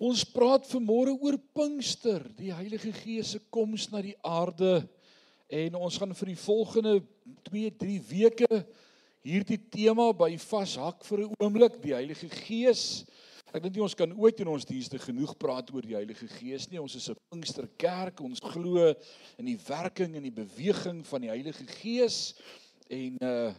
Ons 0.00 0.22
praat 0.24 0.64
vanmôre 0.70 1.12
oor 1.20 1.36
Pinkster, 1.52 2.24
die 2.38 2.52
Heilige 2.54 2.94
Gees 2.96 3.34
se 3.34 3.40
koms 3.52 3.90
na 3.92 4.00
die 4.00 4.16
aarde. 4.24 4.80
En 5.52 5.76
ons 5.76 5.98
gaan 6.00 6.14
vir 6.16 6.30
die 6.32 6.38
volgende 6.40 6.94
2, 7.50 7.72
3 7.76 7.98
weke 8.08 8.62
hierdie 9.22 9.58
tema 9.70 10.08
by 10.16 10.30
vashak 10.40 11.04
vir 11.04 11.18
'n 11.20 11.34
oomblik, 11.38 11.76
die 11.82 11.92
Heilige 11.92 12.28
Gees. 12.28 13.04
Ek 13.52 13.62
dink 13.62 13.74
nie 13.74 13.82
ons 13.82 13.94
kan 13.94 14.10
ooit 14.16 14.40
in 14.40 14.48
ons 14.48 14.64
dienste 14.64 14.98
genoeg 14.98 15.36
praat 15.36 15.68
oor 15.74 15.82
die 15.82 15.94
Heilige 15.94 16.26
Gees 16.26 16.70
nie. 16.70 16.80
Ons 16.80 16.96
is 16.96 17.10
'n 17.10 17.16
Pinksterkerk. 17.30 18.18
Ons 18.20 18.40
glo 18.40 18.94
in 19.38 19.44
die 19.44 19.58
werking 19.68 20.16
en 20.16 20.22
die 20.22 20.32
beweging 20.32 21.06
van 21.06 21.20
die 21.20 21.28
Heilige 21.28 21.66
Gees. 21.66 22.34
En 22.88 23.16
uh 23.20 23.52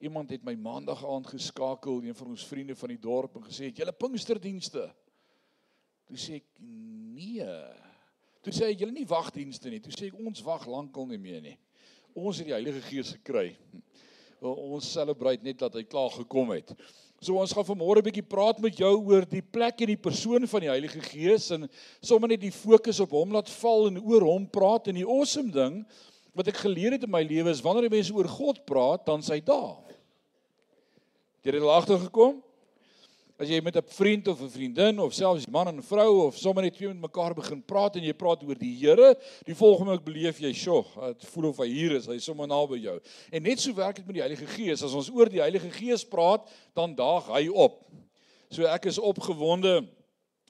iemand 0.00 0.30
het 0.30 0.42
my 0.42 0.54
maandag 0.54 1.04
aand 1.04 1.26
geskakel, 1.26 2.02
een 2.02 2.14
van 2.14 2.28
ons 2.28 2.46
vriende 2.46 2.74
van 2.74 2.88
die 2.88 2.98
dorp 2.98 3.36
en 3.36 3.42
gesê 3.42 3.64
het: 3.64 3.76
"Julle 3.76 3.92
Pinksterdienste." 3.92 4.94
Toe 6.10 6.18
sê 6.18 6.40
ek 6.40 6.46
nee. 7.14 7.46
Toe 8.42 8.54
sê 8.54 8.66
hy 8.66 8.74
julle 8.74 8.94
nie 8.96 9.06
wagdienste 9.06 9.70
nie. 9.70 9.78
Toe 9.84 9.94
sê 9.94 10.08
ek 10.08 10.18
ons 10.18 10.42
wag 10.42 10.64
lankal 10.66 11.06
nie 11.06 11.20
meer 11.22 11.38
nie. 11.44 11.54
Ons 12.18 12.40
het 12.40 12.48
die 12.48 12.56
Heilige 12.56 12.82
Gees 12.88 13.12
gekry. 13.14 13.52
Ons 14.42 14.88
celebrate 14.90 15.46
net 15.46 15.60
dat 15.60 15.76
hy 15.78 15.84
klaar 15.86 16.10
gekom 16.16 16.50
het. 16.56 16.74
So 17.22 17.36
ons 17.38 17.52
gaan 17.54 17.68
vanmôre 17.68 18.00
'n 18.00 18.08
bietjie 18.08 18.26
praat 18.26 18.58
met 18.58 18.74
jou 18.80 18.90
oor 19.06 19.26
die 19.28 19.44
plek 19.44 19.82
en 19.84 19.92
die 19.92 20.02
persoon 20.08 20.48
van 20.48 20.60
die 20.60 20.72
Heilige 20.72 21.00
Gees 21.04 21.50
en 21.52 21.68
sommer 22.02 22.28
net 22.28 22.40
die 22.40 22.50
fokus 22.50 22.98
op 23.00 23.10
hom 23.12 23.30
laat 23.36 23.48
val 23.60 23.86
en 23.86 24.00
oor 24.00 24.24
hom 24.24 24.46
praat 24.48 24.88
en 24.88 24.96
die 24.96 25.06
awesome 25.06 25.52
ding 25.52 25.84
wat 26.34 26.48
ek 26.48 26.62
geleer 26.64 26.92
het 26.96 27.04
in 27.04 27.10
my 27.10 27.22
lewe 27.22 27.50
is 27.50 27.60
wanneer 27.60 27.90
mense 27.90 28.14
oor 28.14 28.26
God 28.26 28.64
praat, 28.64 29.04
dan 29.06 29.22
sy 29.22 29.40
daar. 29.44 29.78
Het 31.40 31.50
jy 31.50 31.52
dit 31.52 31.62
al 31.62 31.76
agtergekom? 31.76 32.42
As 33.40 33.48
jy 33.48 33.56
met 33.64 33.76
'n 33.76 33.82
vriend 33.88 34.28
of 34.28 34.42
'n 34.42 34.50
vriendin 34.50 34.98
of 35.00 35.14
selfs 35.14 35.46
man 35.46 35.68
en 35.68 35.82
vrou 35.82 36.26
of 36.26 36.36
sommer 36.36 36.62
net 36.62 36.74
twee 36.74 36.88
met 36.88 37.00
mekaar 37.00 37.34
begin 37.34 37.62
praat 37.64 37.96
en 37.96 38.02
jy 38.02 38.12
praat 38.12 38.42
oor 38.44 38.54
die 38.54 38.76
Here, 38.76 39.16
die 39.46 39.54
volgende 39.54 39.92
oomblik 39.92 40.04
beleef 40.04 40.38
jy, 40.40 40.52
"Sjoe, 40.52 40.84
dit 41.16 41.24
voel 41.24 41.48
of 41.48 41.56
hy 41.56 41.66
hier 41.66 41.92
is, 41.92 42.06
hy 42.06 42.16
is 42.16 42.24
sommer 42.24 42.46
naby 42.46 42.76
jou." 42.76 43.00
En 43.32 43.42
net 43.42 43.58
so 43.58 43.72
werk 43.72 43.96
dit 43.96 44.06
met 44.06 44.14
die 44.14 44.22
Heilige 44.22 44.46
Gees. 44.46 44.82
As 44.82 44.92
ons 44.92 45.08
oor 45.08 45.26
die 45.26 45.40
Heilige 45.40 45.70
Gees 45.70 46.04
praat, 46.04 46.46
dan 46.74 46.94
daag 46.94 47.28
hy 47.28 47.48
op. 47.48 47.86
So 48.50 48.64
ek 48.64 48.84
is 48.84 48.98
opgewonde. 48.98 49.88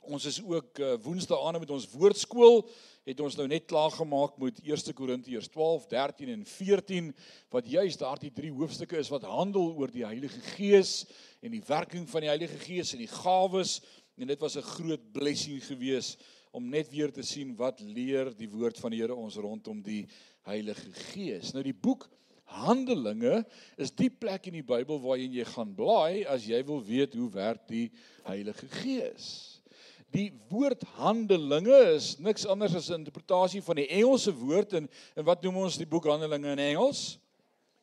Ons 0.03 0.25
is 0.25 0.43
ook 0.43 0.79
uh, 0.79 0.97
woensdae 1.01 1.39
aan 1.47 1.61
met 1.61 1.71
ons 1.71 1.87
woordskool 1.93 2.69
het 3.09 3.21
ons 3.21 3.37
nou 3.39 3.47
net 3.49 3.67
klaar 3.71 3.91
gemaak 3.95 4.37
met 4.39 4.61
1 4.65 4.95
Korintiërs 4.95 5.49
12, 5.49 5.87
13 5.87 6.33
en 6.35 6.45
14 6.47 7.15
wat 7.51 7.71
juist 7.71 8.03
daardie 8.03 8.33
drie 8.33 8.53
hoofstukke 8.53 8.99
is 9.01 9.11
wat 9.13 9.25
handel 9.29 9.73
oor 9.79 9.91
die 9.93 10.05
Heilige 10.05 10.41
Gees 10.55 11.07
en 11.41 11.55
die 11.57 11.65
werking 11.67 12.09
van 12.11 12.27
die 12.27 12.33
Heilige 12.33 12.61
Gees 12.61 12.93
en 12.93 13.03
die 13.03 13.11
gawes 13.11 13.81
en 14.21 14.29
dit 14.29 14.41
was 14.41 14.57
'n 14.57 14.63
groot 14.77 15.13
blessing 15.13 15.65
gewees 15.65 16.17
om 16.53 16.69
net 16.69 16.91
weer 16.91 17.13
te 17.13 17.23
sien 17.23 17.55
wat 17.57 17.81
leer 17.81 18.37
die 18.37 18.51
woord 18.51 18.79
van 18.79 18.91
die 18.91 19.01
Here 19.01 19.15
ons 19.15 19.37
rondom 19.37 19.83
die 19.83 20.07
Heilige 20.43 20.93
Gees. 20.93 21.53
Nou 21.53 21.63
die 21.63 21.75
boek 21.75 22.09
Handelinge 22.51 23.45
is 23.77 23.93
die 23.95 24.11
plek 24.11 24.47
in 24.47 24.59
die 24.59 24.67
Bybel 24.67 24.99
waarheen 25.01 25.33
jy 25.33 25.45
gaan 25.45 25.75
blaai 25.75 26.27
as 26.27 26.45
jy 26.45 26.59
wil 26.67 26.83
weet 26.83 27.15
hoe 27.15 27.31
werk 27.31 27.69
die 27.69 27.91
Heilige 28.27 28.67
Gees. 28.67 29.50
Die 30.11 30.33
woord 30.51 30.83
Handelinge 30.99 31.77
is 31.95 32.17
niks 32.19 32.47
anders 32.47 32.75
as 32.75 32.91
'n 32.91 33.01
interpretasie 33.01 33.63
van 33.63 33.77
die 33.77 33.89
Engelse 33.89 34.35
woord 34.35 34.73
en 34.73 34.89
en 35.17 35.25
wat 35.25 35.43
noem 35.43 35.57
ons 35.57 35.79
die 35.79 35.87
boek 35.87 36.05
Handelinge 36.05 36.53
in 36.53 36.59
Engels? 36.59 37.19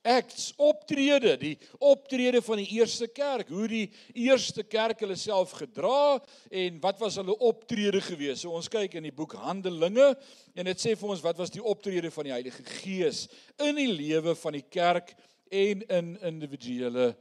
acts 0.07 0.51
optrede 0.61 1.35
die 1.41 1.53
optrede 1.83 2.41
van 2.41 2.61
die 2.61 2.67
eerste 2.77 3.07
kerk 3.11 3.49
hoe 3.51 3.67
die 3.69 3.85
eerste 4.15 4.63
kerk 4.63 5.01
hulle 5.03 5.17
self 5.19 5.55
gedra 5.59 6.19
en 6.49 6.79
wat 6.83 6.99
was 7.01 7.17
hulle 7.19 7.35
optrede 7.43 8.01
gewees 8.05 8.43
so 8.43 8.55
ons 8.55 8.71
kyk 8.71 8.97
in 8.99 9.07
die 9.09 9.15
boek 9.15 9.35
Handelinge 9.41 10.13
en 10.55 10.69
dit 10.71 10.83
sê 10.83 10.95
vir 10.95 11.13
ons 11.15 11.23
wat 11.25 11.39
was 11.41 11.53
die 11.53 11.63
optrede 11.63 12.11
van 12.13 12.29
die 12.29 12.35
Heilige 12.35 12.63
Gees 12.79 13.25
in 13.67 13.79
die 13.79 13.89
lewe 13.91 14.35
van 14.39 14.57
die 14.57 14.65
kerk 14.79 15.13
en 15.51 15.83
in 15.99 16.13
individuele 16.31 17.11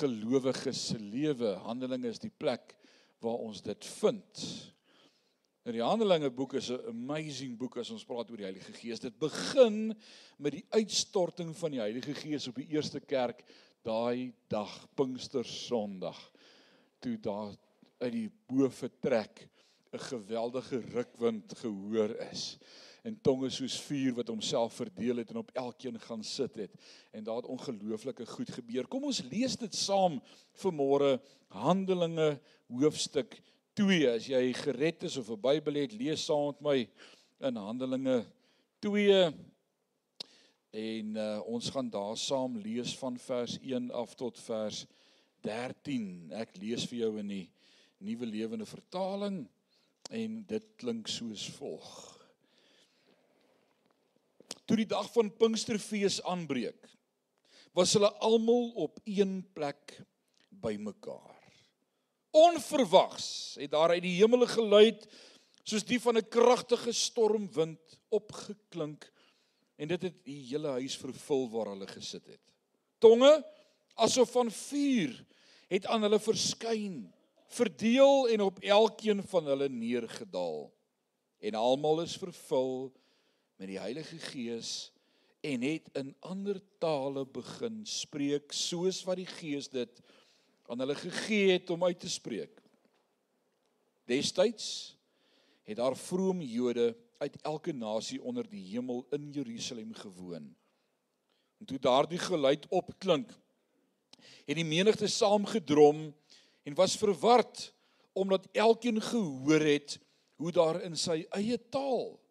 gelowiges 0.00 0.88
se 0.92 0.98
lewe 0.98 1.56
Handelinge 1.66 2.10
is 2.10 2.22
die 2.22 2.32
plek 2.32 2.74
waar 3.22 3.40
ons 3.48 3.62
dit 3.62 3.86
vind. 4.00 4.44
Nou 5.62 5.74
die 5.76 5.84
Handelinge 5.84 6.30
boek 6.34 6.56
is 6.58 6.70
'n 6.70 6.88
amazing 6.90 7.56
boek 7.58 7.76
as 7.78 7.90
ons 7.90 8.04
praat 8.04 8.30
oor 8.30 8.36
die 8.36 8.48
Heilige 8.50 8.72
Gees. 8.72 9.00
Dit 9.00 9.18
begin 9.18 9.94
met 10.38 10.52
die 10.52 10.66
uitstorting 10.70 11.56
van 11.56 11.70
die 11.70 11.80
Heilige 11.80 12.14
Gees 12.14 12.48
op 12.48 12.56
die 12.56 12.68
eerste 12.74 13.00
kerk 13.00 13.44
daai 13.82 14.32
dag 14.48 14.88
Pinkster 14.94 15.44
Sondag 15.44 16.18
toe 16.98 17.16
daar 17.18 17.54
uit 17.98 18.12
die 18.12 18.30
bo 18.46 18.68
vertrek 18.70 19.48
'n 19.92 19.98
geweldige 19.98 20.80
rukwind 20.80 21.54
gehoor 21.58 22.16
is 22.32 22.58
en 23.02 23.16
tonge 23.20 23.50
soos 23.50 23.80
vuur 23.82 24.14
wat 24.14 24.30
homself 24.30 24.76
verdeel 24.78 25.22
het 25.22 25.30
en 25.30 25.40
op 25.42 25.50
elkeen 25.58 25.98
gaan 26.00 26.22
sit 26.24 26.54
het 26.60 26.74
en 27.10 27.24
daar 27.24 27.40
het 27.42 27.50
ongelooflike 27.50 28.26
goed 28.26 28.50
gebeur. 28.50 28.86
Kom 28.86 29.04
ons 29.10 29.22
lees 29.30 29.56
dit 29.58 29.74
saam 29.74 30.20
vir 30.62 30.76
môre 30.76 31.16
Handelinge 31.52 32.36
hoofstuk 32.70 33.34
2 33.78 34.06
as 34.12 34.28
jy 34.30 34.52
gered 34.54 35.02
is 35.08 35.16
of 35.16 35.30
'n 35.30 35.40
Bybel 35.40 35.80
het, 35.82 35.92
lees 35.92 36.24
saam 36.24 36.52
met 36.52 36.60
my 36.60 36.78
in 37.48 37.56
Handelinge 37.56 38.24
2 38.80 39.32
en 40.72 41.16
uh, 41.16 41.40
ons 41.46 41.70
gaan 41.70 41.90
daar 41.90 42.16
saam 42.16 42.56
lees 42.56 42.94
van 42.98 43.18
vers 43.18 43.58
1 43.60 43.90
af 43.90 44.14
tot 44.14 44.38
vers 44.38 44.86
13. 45.40 46.30
Ek 46.32 46.56
lees 46.56 46.86
vir 46.86 46.98
jou 46.98 47.18
in 47.18 47.28
die 47.28 47.50
Nuwe 47.98 48.26
Lewende 48.26 48.66
Vertaling 48.66 49.48
en 50.10 50.44
dit 50.46 50.74
klink 50.76 51.08
soos 51.08 51.50
volg. 51.58 52.21
Toe 54.72 54.78
die 54.80 54.88
dag 54.88 55.10
van 55.12 55.28
Pinksterfees 55.36 56.14
aanbreek, 56.24 56.86
was 57.76 57.90
hulle 57.92 58.08
almal 58.24 58.70
op 58.80 59.02
een 59.04 59.34
plek 59.52 59.98
bymekaar. 60.48 61.42
Onverwags 62.32 63.26
het 63.60 63.68
daar 63.74 63.92
uit 63.92 64.06
die 64.06 64.14
hemel 64.16 64.46
geluid 64.48 65.04
soos 65.60 65.84
die 65.84 65.98
van 66.00 66.16
'n 66.16 66.24
kragtige 66.24 66.94
stormwind 66.96 67.98
opgeklink 68.08 69.04
en 69.76 69.92
dit 69.92 70.02
het 70.08 70.24
die 70.24 70.40
hele 70.54 70.72
huis 70.80 70.96
vervul 70.96 71.50
waar 71.52 71.74
hulle 71.74 71.90
gesit 71.92 72.26
het. 72.32 72.46
Tonge 72.98 73.44
asof 73.94 74.32
van 74.32 74.48
vuur 74.48 75.12
het 75.68 75.84
aan 75.86 76.08
hulle 76.08 76.18
verskyn, 76.18 77.12
verdeel 77.60 78.28
en 78.28 78.40
op 78.40 78.64
elkeen 78.64 79.20
van 79.20 79.44
hulle 79.44 79.68
neergedaal. 79.68 80.72
En 81.44 81.54
almal 81.60 82.00
is 82.08 82.16
vervul 82.16 82.88
met 83.56 83.68
die 83.68 83.78
Heilige 83.78 84.18
Gees 84.18 84.92
en 85.42 85.62
het 85.66 85.88
in 85.98 86.14
ander 86.20 86.60
tale 86.78 87.24
begin 87.26 87.82
spreek 87.86 88.52
soos 88.54 89.02
wat 89.04 89.18
die 89.18 89.28
Gees 89.28 89.68
dit 89.72 90.02
aan 90.70 90.78
hulle 90.78 90.96
gegee 90.96 91.56
het 91.56 91.70
om 91.70 91.84
uit 91.84 91.98
te 92.00 92.10
spreek. 92.10 92.62
Destyds 94.08 94.96
het 95.62 95.76
daar 95.76 95.96
vrome 95.96 96.46
Jode 96.46 96.92
uit 97.18 97.36
elke 97.42 97.72
nasie 97.72 98.22
onder 98.22 98.48
die 98.48 98.64
hemel 98.70 99.06
in 99.10 99.30
Jerusalem 99.30 99.94
gewoon. 99.94 100.54
En 101.58 101.66
toe 101.66 101.78
daardie 101.78 102.18
geluid 102.18 102.66
opklink, 102.68 103.30
het 104.46 104.56
die 104.58 104.66
menigte 104.66 105.06
saamgedrom 105.06 106.08
en 106.62 106.74
was 106.74 106.96
verward 106.96 107.74
omdat 108.12 108.48
elkeen 108.52 109.00
gehoor 109.02 109.60
het 109.60 109.98
hoe 110.36 110.52
daar 110.52 110.82
in 110.82 110.96
sy 110.98 111.22
eie 111.30 111.58
taal 111.70 112.21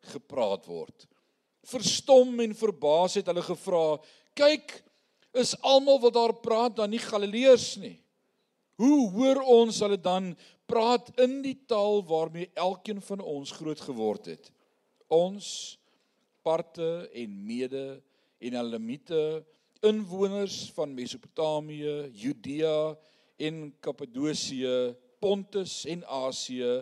gepraat 0.00 0.66
word. 0.66 1.06
Verstom 1.62 2.40
en 2.40 2.54
verbaas 2.54 3.14
het 3.20 3.26
hulle 3.26 3.42
gevra: 3.42 3.98
"Kyk, 4.34 4.82
is 5.32 5.54
almal 5.62 6.00
wat 6.02 6.14
daar 6.14 6.34
praat 6.42 6.76
dan 6.76 6.90
nie 6.90 7.02
Galileërs 7.02 7.76
nie. 7.82 7.98
Hoe 8.80 9.10
hoor 9.12 9.42
ons 9.60 9.80
hulle 9.84 9.98
dan 10.00 10.32
praat 10.70 11.10
in 11.20 11.40
die 11.44 11.56
taal 11.68 12.00
waarmee 12.06 12.50
elkeen 12.54 13.02
van 13.04 13.20
ons 13.20 13.52
groot 13.52 13.80
geword 13.80 14.30
het? 14.32 14.50
Ons 15.10 15.78
parte 16.46 17.10
en 17.12 17.36
mede 17.46 18.00
en 18.40 18.56
Elamite 18.56 19.44
inwoners 19.84 20.70
van 20.76 20.94
Mesopotamië, 20.94 22.10
Judea 22.12 22.96
en 23.40 23.70
Kappadosie, 23.80 24.66
Pontus 25.20 25.84
en 25.88 26.04
Asië, 26.04 26.80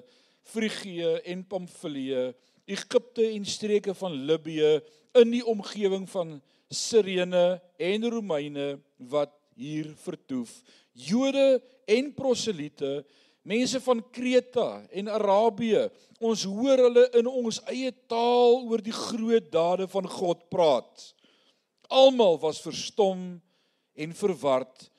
Frigië 0.49 1.19
en 1.27 1.45
Pamfilië, 1.47 2.33
Egipte 2.69 3.25
en 3.33 3.47
streke 3.49 3.95
van 3.97 4.13
Libië 4.29 4.79
in 5.17 5.33
die 5.33 5.45
omgewing 5.47 6.05
van 6.11 6.37
Sirene 6.69 7.61
en 7.81 8.05
Romeine 8.13 8.75
wat 9.11 9.33
hier 9.57 9.89
vertoef. 9.99 10.51
Jode 10.93 11.63
en 11.89 12.11
proselite, 12.15 13.03
mense 13.49 13.81
van 13.81 14.03
Kreta 14.13 14.85
en 14.93 15.09
Arabië. 15.09 15.87
Ons 16.21 16.45
hoor 16.45 16.85
hulle 16.89 17.07
in 17.19 17.31
ons 17.31 17.63
eie 17.73 17.93
taal 18.11 18.61
oor 18.69 18.83
die 18.85 18.95
groot 18.95 19.49
dade 19.53 19.89
van 19.89 20.09
God 20.19 20.45
praat. 20.53 21.09
Almal 21.89 22.37
was 22.43 22.61
verstom 22.61 23.41
en 23.97 24.15
verward 24.15 24.91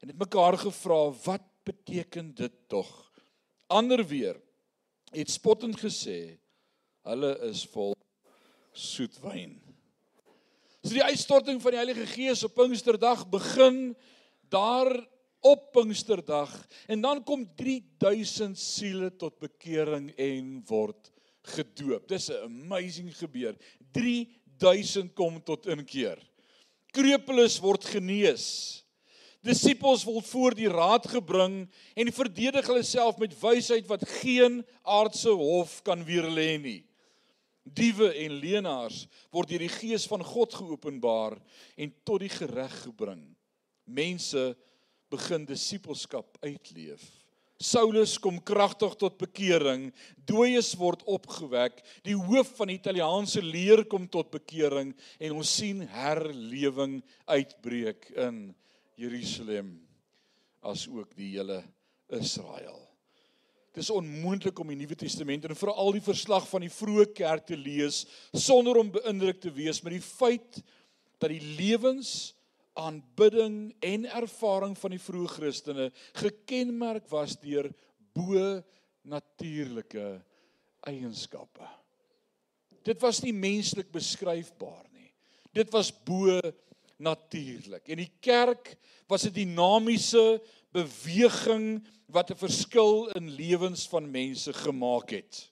en 0.00 0.12
het 0.12 0.18
mekaar 0.18 0.54
gevra 0.60 1.08
wat 1.24 1.44
beteken 1.66 2.30
dit 2.38 2.54
tog? 2.70 2.88
Ander 3.66 4.04
weer 4.06 4.38
het 5.10 5.30
spottend 5.32 5.80
gesê 5.80 6.36
hulle 7.06 7.32
is 7.48 7.64
vol 7.70 7.94
soet 8.76 9.16
wyn. 9.22 9.56
So 10.86 10.94
die 10.94 11.04
uitstorting 11.06 11.58
van 11.62 11.74
die 11.74 11.80
Heilige 11.80 12.06
Gees 12.06 12.44
op 12.46 12.54
Pinksterdag 12.54 13.24
begin 13.30 13.96
daar 14.52 14.90
op 15.46 15.72
Pinksterdag 15.74 16.52
en 16.86 17.00
dan 17.00 17.22
kom 17.26 17.46
3000 17.58 18.58
siele 18.58 19.10
tot 19.18 19.38
bekering 19.42 20.12
en 20.14 20.62
word 20.68 21.10
gedoop. 21.56 22.08
Dis 22.08 22.30
'n 22.30 22.42
amazing 22.44 23.10
gebeur. 23.16 23.56
3000 23.92 25.14
kom 25.14 25.42
tot 25.42 25.66
inkeer. 25.66 26.18
Krepeles 26.92 27.58
word 27.60 27.84
genees. 27.84 28.84
Disippels 29.42 30.04
word 30.04 30.26
voor 30.26 30.54
die 30.54 30.68
raad 30.68 31.06
gebring 31.06 31.68
en 31.94 32.12
verdedig 32.12 32.66
hulle 32.66 32.82
self 32.82 33.18
met 33.18 33.40
wysheid 33.40 33.86
wat 33.86 34.08
geen 34.22 34.64
aardse 34.82 35.30
hof 35.30 35.82
kan 35.82 36.04
weerlê 36.04 36.58
nie. 36.58 36.85
Diewe 37.66 38.12
en 38.14 38.38
leenaars 38.38 39.04
word 39.34 39.50
deur 39.50 39.64
die 39.66 39.72
gees 39.72 40.06
van 40.06 40.22
God 40.24 40.54
geopenbaar 40.54 41.34
en 41.76 41.92
tot 42.06 42.22
die 42.22 42.30
gereg 42.30 42.74
gebring. 42.84 43.24
Mense 43.84 44.52
begin 45.10 45.46
disippelskap 45.46 46.38
uitleef. 46.44 47.04
Saulus 47.56 48.18
kom 48.20 48.36
kragtig 48.44 48.98
tot 49.00 49.14
bekering, 49.16 49.88
dooies 50.28 50.74
word 50.76 51.00
opgewek, 51.08 51.78
die 52.04 52.16
hoof 52.16 52.50
van 52.58 52.68
die 52.68 52.76
Italiaanse 52.76 53.40
leer 53.40 53.86
kom 53.88 54.04
tot 54.12 54.28
bekering 54.34 54.92
en 55.16 55.38
ons 55.38 55.54
sien 55.62 55.80
herlewing 55.88 56.98
uitbreek 57.24 58.10
in 58.12 58.42
Jerusalem 59.00 59.72
as 60.60 60.84
ook 60.90 61.16
die 61.16 61.32
hele 61.38 61.62
Israel. 62.12 62.82
Dit 63.76 63.84
is 63.84 63.92
onmoontlik 63.92 64.56
om 64.56 64.70
die 64.72 64.78
Nuwe 64.80 64.96
Testament 64.96 65.44
en 65.44 65.52
veral 65.52 65.90
die 65.92 66.00
verslag 66.00 66.46
van 66.48 66.62
die 66.64 66.72
vroeë 66.72 67.10
kerk 67.12 67.42
te 67.50 67.58
lees 67.60 68.06
sonder 68.32 68.78
om 68.80 68.88
beïndruk 68.94 69.42
te 69.42 69.50
wees 69.52 69.82
met 69.84 69.92
die 69.92 70.00
feit 70.00 70.62
dat 71.20 71.28
die 71.28 71.42
lewens 71.58 72.32
aanbidding 72.72 73.74
en 73.84 74.06
ervaring 74.16 74.72
van 74.80 74.94
die 74.96 75.02
vroeë 75.02 75.28
Christene 75.34 75.90
gekenmerk 76.16 77.04
was 77.12 77.36
deur 77.42 77.68
bo 78.16 78.46
natuurlike 79.04 80.06
eienskappe. 80.88 81.68
Dit 82.80 83.04
was 83.04 83.20
nie 83.20 83.36
menslik 83.36 83.92
beskryfbaar 83.92 84.86
nie. 84.96 85.12
Dit 85.52 85.68
was 85.76 85.92
bo 85.92 86.40
natuurlik. 86.96 87.88
En 87.88 87.96
die 87.96 88.12
kerk 88.20 88.76
was 89.06 89.24
'n 89.24 89.32
dinamiese 89.32 90.42
beweging 90.72 91.86
wat 92.06 92.30
'n 92.30 92.36
verskil 92.36 93.08
in 93.08 93.30
lewens 93.30 93.88
van 93.88 94.10
mense 94.10 94.52
gemaak 94.52 95.10
het. 95.10 95.50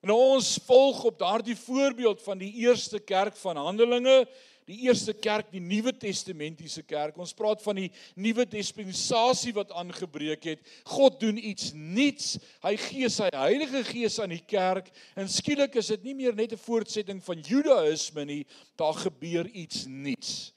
En 0.00 0.10
ons 0.10 0.58
volg 0.64 1.04
op 1.04 1.18
daardie 1.18 1.56
voorbeeld 1.56 2.22
van 2.22 2.38
die 2.38 2.52
eerste 2.52 2.98
kerk 2.98 3.36
van 3.36 3.56
Handelinge 3.56 4.28
die 4.68 4.82
eerste 4.84 5.14
kerk, 5.16 5.48
die 5.52 5.62
Nuwe 5.64 5.94
Testamentiese 5.96 6.82
kerk. 6.84 7.16
Ons 7.20 7.32
praat 7.36 7.62
van 7.64 7.78
die 7.80 7.88
nuwe 8.20 8.44
dispensasie 8.48 9.54
wat 9.56 9.72
aangebreek 9.72 10.44
het. 10.50 10.72
God 10.92 11.16
doen 11.22 11.38
iets 11.40 11.72
nuuts. 11.72 12.34
Hy 12.64 12.74
gee 12.82 13.08
sy 13.12 13.30
Heilige 13.32 13.82
Gees 13.88 14.18
aan 14.20 14.34
die 14.34 14.44
kerk 14.44 14.90
en 15.16 15.30
skielik 15.32 15.78
is 15.80 15.88
dit 15.94 16.04
nie 16.10 16.16
meer 16.18 16.36
net 16.36 16.52
'n 16.52 16.60
voortsetting 16.60 17.22
van 17.24 17.40
Judaïsme 17.40 18.24
nie, 18.24 18.44
daar 18.76 18.94
gebeur 18.94 19.48
iets 19.48 19.86
nuuts. 19.86 20.52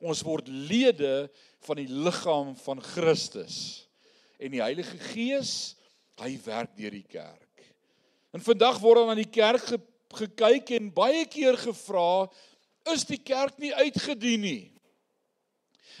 Ons 0.00 0.22
word 0.22 0.48
lede 0.48 1.30
van 1.64 1.76
die 1.76 1.88
liggaam 1.88 2.54
van 2.56 2.82
Christus. 2.82 3.88
En 4.38 4.50
die 4.50 4.60
Heilige 4.60 4.98
Gees, 4.98 5.76
hy 6.20 6.38
werk 6.44 6.76
deur 6.76 6.90
die 6.90 7.06
kerk. 7.08 7.74
En 8.34 8.42
vandag 8.42 8.78
word 8.82 9.00
dan 9.00 9.14
aan 9.14 9.22
die 9.22 9.30
kerk 9.30 9.62
ge, 9.62 9.78
gekyk 10.14 10.70
en 10.76 10.92
baie 10.94 11.24
keer 11.26 11.56
gevra 11.58 12.28
is 12.92 13.04
die 13.08 13.20
kerk 13.20 13.58
nie 13.58 13.72
uitgedien 13.74 14.40
nie. 14.40 14.72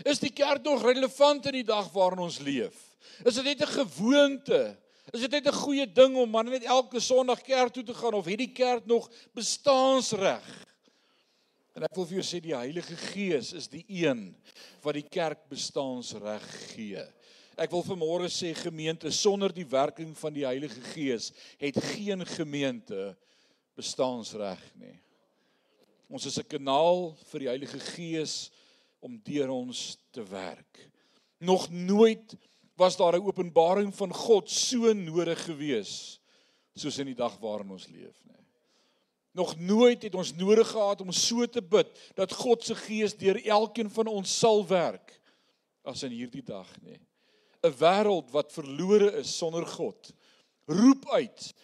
Is 0.04 0.18
die 0.18 0.32
kerk 0.34 0.64
nog 0.64 0.82
relevant 0.82 1.46
in 1.46 1.60
die 1.60 1.66
dag 1.66 1.90
waarin 1.94 2.24
ons 2.26 2.40
leef? 2.42 2.76
Is 3.24 3.38
dit 3.38 3.44
net 3.44 3.62
'n 3.62 3.72
gewoonte? 3.78 4.76
Is 5.12 5.20
dit 5.20 5.30
net 5.30 5.46
'n 5.46 5.52
goeie 5.52 5.86
ding 5.86 6.16
om 6.16 6.30
maar 6.30 6.44
net 6.44 6.64
elke 6.64 7.00
Sondag 7.00 7.42
kerk 7.42 7.72
toe 7.72 7.84
te 7.84 7.94
gaan 7.94 8.14
of 8.14 8.24
het 8.24 8.38
die 8.38 8.52
kerk 8.52 8.86
nog 8.86 9.10
bestaansreg? 9.32 10.64
En 11.74 11.82
ek 11.82 11.94
wil 11.94 12.06
vir 12.06 12.20
jou 12.20 12.26
sê 12.26 12.40
die 12.40 12.54
Heilige 12.54 12.96
Gees 12.96 13.52
is 13.52 13.68
die 13.68 13.84
een 13.88 14.34
wat 14.82 14.94
die 14.94 15.08
kerk 15.08 15.48
bestaansreg 15.48 16.44
gee. 16.74 17.02
Ek 17.56 17.70
wil 17.70 17.82
vanmôre 17.82 18.30
sê 18.30 18.54
gemeente 18.54 19.10
sonder 19.10 19.52
die 19.52 19.66
werking 19.66 20.14
van 20.18 20.32
die 20.32 20.46
Heilige 20.46 20.80
Gees 20.94 21.32
het 21.58 21.76
geen 21.94 22.26
gemeente 22.26 23.16
bestaansreg 23.74 24.62
nie. 24.74 25.03
Ons 26.08 26.26
is 26.26 26.38
'n 26.38 26.48
kanaal 26.48 27.16
vir 27.30 27.40
die 27.40 27.48
Heilige 27.48 27.80
Gees 27.80 28.50
om 29.00 29.20
deur 29.24 29.50
ons 29.50 29.96
te 30.12 30.22
werk. 30.22 30.90
Nog 31.40 31.70
nooit 31.70 32.36
was 32.76 32.96
daar 32.96 33.16
'n 33.16 33.24
openbaring 33.24 33.94
van 33.94 34.12
God 34.12 34.50
so 34.50 34.92
nodig 34.92 35.44
gewees 35.44 36.20
soos 36.74 36.98
in 36.98 37.06
die 37.06 37.14
dag 37.14 37.38
waarin 37.38 37.70
ons 37.70 37.88
leef, 37.88 38.22
nê. 38.26 38.34
Nog 39.32 39.56
nooit 39.58 40.02
het 40.02 40.14
ons 40.14 40.34
nodig 40.34 40.68
gehad 40.68 41.00
om 41.00 41.12
so 41.12 41.46
te 41.46 41.62
bid 41.62 41.88
dat 42.14 42.32
God 42.32 42.64
se 42.64 42.74
Gees 42.74 43.16
deur 43.16 43.46
elkeen 43.46 43.90
van 43.90 44.06
ons 44.06 44.38
sal 44.38 44.66
werk 44.66 45.20
as 45.84 46.02
in 46.02 46.10
hierdie 46.10 46.42
dag, 46.42 46.68
nê. 46.82 46.98
'n 47.62 47.72
Wêreld 47.72 48.30
wat 48.30 48.52
verlore 48.52 49.12
is 49.18 49.36
sonder 49.36 49.66
God. 49.66 50.12
Roep 50.66 51.08
uit. 51.10 51.54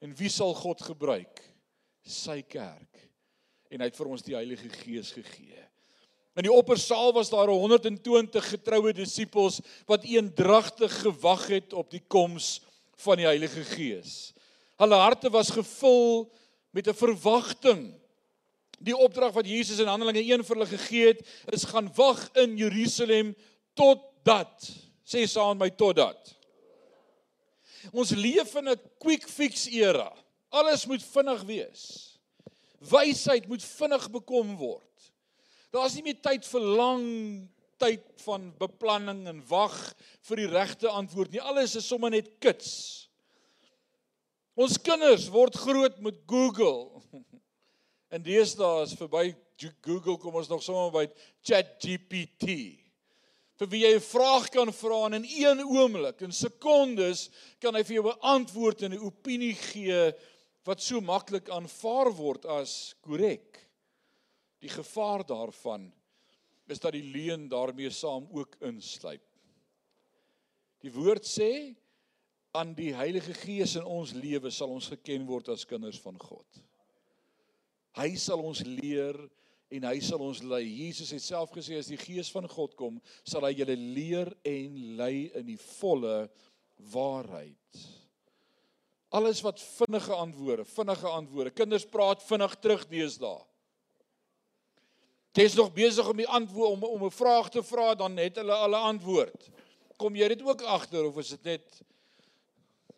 En 0.00 0.14
wie 0.14 0.28
sal 0.28 0.54
God 0.54 0.82
gebruik? 0.82 1.54
Sy 2.02 2.42
kerk 2.42 2.95
en 3.70 3.80
hy 3.80 3.88
het 3.88 3.98
vir 3.98 4.10
ons 4.10 4.24
die 4.24 4.36
Heilige 4.36 4.68
Gees 4.82 5.12
gegee. 5.16 5.62
In 6.36 6.44
die 6.44 6.52
oppersaal 6.52 7.14
was 7.16 7.30
daar 7.32 7.48
120 7.48 8.48
getroue 8.52 8.92
disippels 8.92 9.60
wat 9.88 10.04
eendragtig 10.04 10.92
gewag 11.00 11.46
het 11.48 11.72
op 11.72 11.90
die 11.90 12.02
koms 12.06 12.60
van 13.04 13.16
die 13.16 13.28
Heilige 13.28 13.64
Gees. 13.64 14.34
Hulle 14.76 14.98
harte 15.00 15.32
was 15.32 15.50
gevul 15.50 16.28
met 16.70 16.88
'n 16.88 16.94
verwagting. 16.94 17.94
Die 18.78 18.96
opdrag 18.96 19.32
wat 19.32 19.48
Jesus 19.48 19.78
in 19.78 19.88
Handelinge 19.88 20.20
1 20.20 20.44
vir 20.44 20.56
hulle 20.56 20.68
gegee 20.68 21.06
het, 21.06 21.26
is 21.52 21.64
gaan 21.64 21.88
wag 21.96 22.28
in 22.36 22.56
Jerusalem 22.56 23.34
totdat 23.74 24.86
sê 25.06 25.22
saam 25.30 25.58
my 25.58 25.70
totdat. 25.70 26.34
Ons 27.94 28.10
leef 28.10 28.54
in 28.58 28.68
'n 28.68 28.80
quick 28.98 29.28
fix 29.28 29.66
era. 29.70 30.12
Alles 30.50 30.86
moet 30.86 31.02
vinnig 31.02 31.42
wees. 31.42 32.15
Wysheid 32.80 33.48
moet 33.48 33.64
vinnig 33.64 34.10
bekom 34.10 34.56
word. 34.56 35.12
Daar's 35.72 35.94
nie 35.94 36.02
meer 36.02 36.20
tyd 36.22 36.46
vir 36.46 36.60
lang 36.60 37.06
tyd 37.80 38.04
van 38.24 38.48
beplanning 38.58 39.26
en 39.28 39.42
wag 39.48 39.74
vir 40.28 40.42
die 40.42 40.50
regte 40.52 40.88
antwoord 40.88 41.34
nie. 41.34 41.42
Alles 41.42 41.76
is 41.76 41.88
sommer 41.88 42.10
net 42.10 42.30
kits. 42.40 43.08
Ons 44.56 44.78
kinders 44.80 45.28
word 45.28 45.56
groot 45.60 46.00
met 46.04 46.22
Google. 46.28 47.02
En 48.14 48.22
deesdae 48.22 48.84
is 48.84 48.92
verby 48.94 49.32
Google 49.82 50.14
kom 50.22 50.36
ons 50.38 50.48
nog 50.48 50.60
sommer 50.62 50.92
by 50.94 51.02
ChatGPT. 51.44 52.46
Vir 53.58 53.68
wie 53.72 53.80
jy 53.82 53.96
'n 53.96 54.04
vraag 54.04 54.46
kan 54.54 54.70
vra 54.72 55.06
en 55.06 55.16
in 55.18 55.26
een 55.26 55.60
oomblik, 55.64 56.20
in 56.22 56.32
sekondes, 56.32 57.30
kan 57.58 57.74
hy 57.74 57.82
vir 57.82 57.96
jou 57.96 58.06
'n 58.06 58.20
antwoord 58.20 58.82
en 58.82 58.94
'n 58.94 59.04
opinie 59.10 59.54
gee 59.54 60.14
wat 60.66 60.82
so 60.82 61.00
maklik 61.00 61.48
aanvaar 61.54 62.10
word 62.16 62.46
as 62.50 62.96
korrek. 63.04 63.60
Die 64.62 64.72
gevaar 64.72 65.22
daarvan 65.26 65.86
is 66.66 66.82
dat 66.82 66.96
die 66.96 67.04
leuen 67.06 67.46
daarmee 67.48 67.90
saam 67.94 68.26
ook 68.34 68.56
insluip. 68.66 69.22
Die 70.82 70.92
woord 70.92 71.26
sê 71.26 71.76
aan 72.56 72.72
die 72.74 72.92
Heilige 72.96 73.34
Gees 73.36 73.76
in 73.78 73.86
ons 73.86 74.14
lewe 74.16 74.50
sal 74.50 74.72
ons 74.74 74.88
geken 74.90 75.26
word 75.28 75.52
as 75.54 75.66
kinders 75.68 76.00
van 76.02 76.18
God. 76.18 76.62
Hy 77.96 78.10
sal 78.20 78.42
ons 78.44 78.62
leer 78.66 79.16
en 79.72 79.86
hy 79.88 79.98
sal 80.04 80.22
ons 80.24 80.42
lei. 80.46 80.64
Jesus 80.64 81.12
het 81.14 81.24
self 81.24 81.52
gesê 81.54 81.78
as 81.80 81.90
die 81.90 82.00
Gees 82.00 82.30
van 82.32 82.48
God 82.50 82.76
kom, 82.78 82.98
sal 83.24 83.46
hy 83.46 83.54
julle 83.56 83.76
leer 83.76 84.32
en 84.46 84.82
lei 84.98 85.28
in 85.36 85.46
die 85.48 85.60
volle 85.78 86.26
waarheid. 86.92 87.80
Alles 89.08 89.40
wat 89.40 89.60
vinnige 89.62 90.12
antwoorde, 90.12 90.64
vinnige 90.64 91.08
antwoorde. 91.08 91.50
Kinders 91.50 91.86
praat 91.86 92.22
vinnig 92.22 92.54
terug 92.58 92.86
deesdae. 92.90 93.44
Jy's 95.36 95.54
nog 95.54 95.72
besig 95.76 96.08
om 96.08 96.16
die 96.16 96.28
antwoord 96.28 96.70
om 96.70 96.84
om 96.84 97.04
'n 97.04 97.10
vraag 97.10 97.50
te 97.50 97.62
vra, 97.62 97.94
dan 97.94 98.16
het 98.16 98.36
hulle 98.36 98.54
al 98.54 98.70
'n 98.70 98.86
antwoord. 98.96 99.50
Kom 99.96 100.16
jy 100.16 100.28
dit 100.28 100.42
ook 100.42 100.62
agter 100.62 101.04
of 101.04 101.18
is 101.18 101.28
dit 101.28 101.44
net 101.44 101.82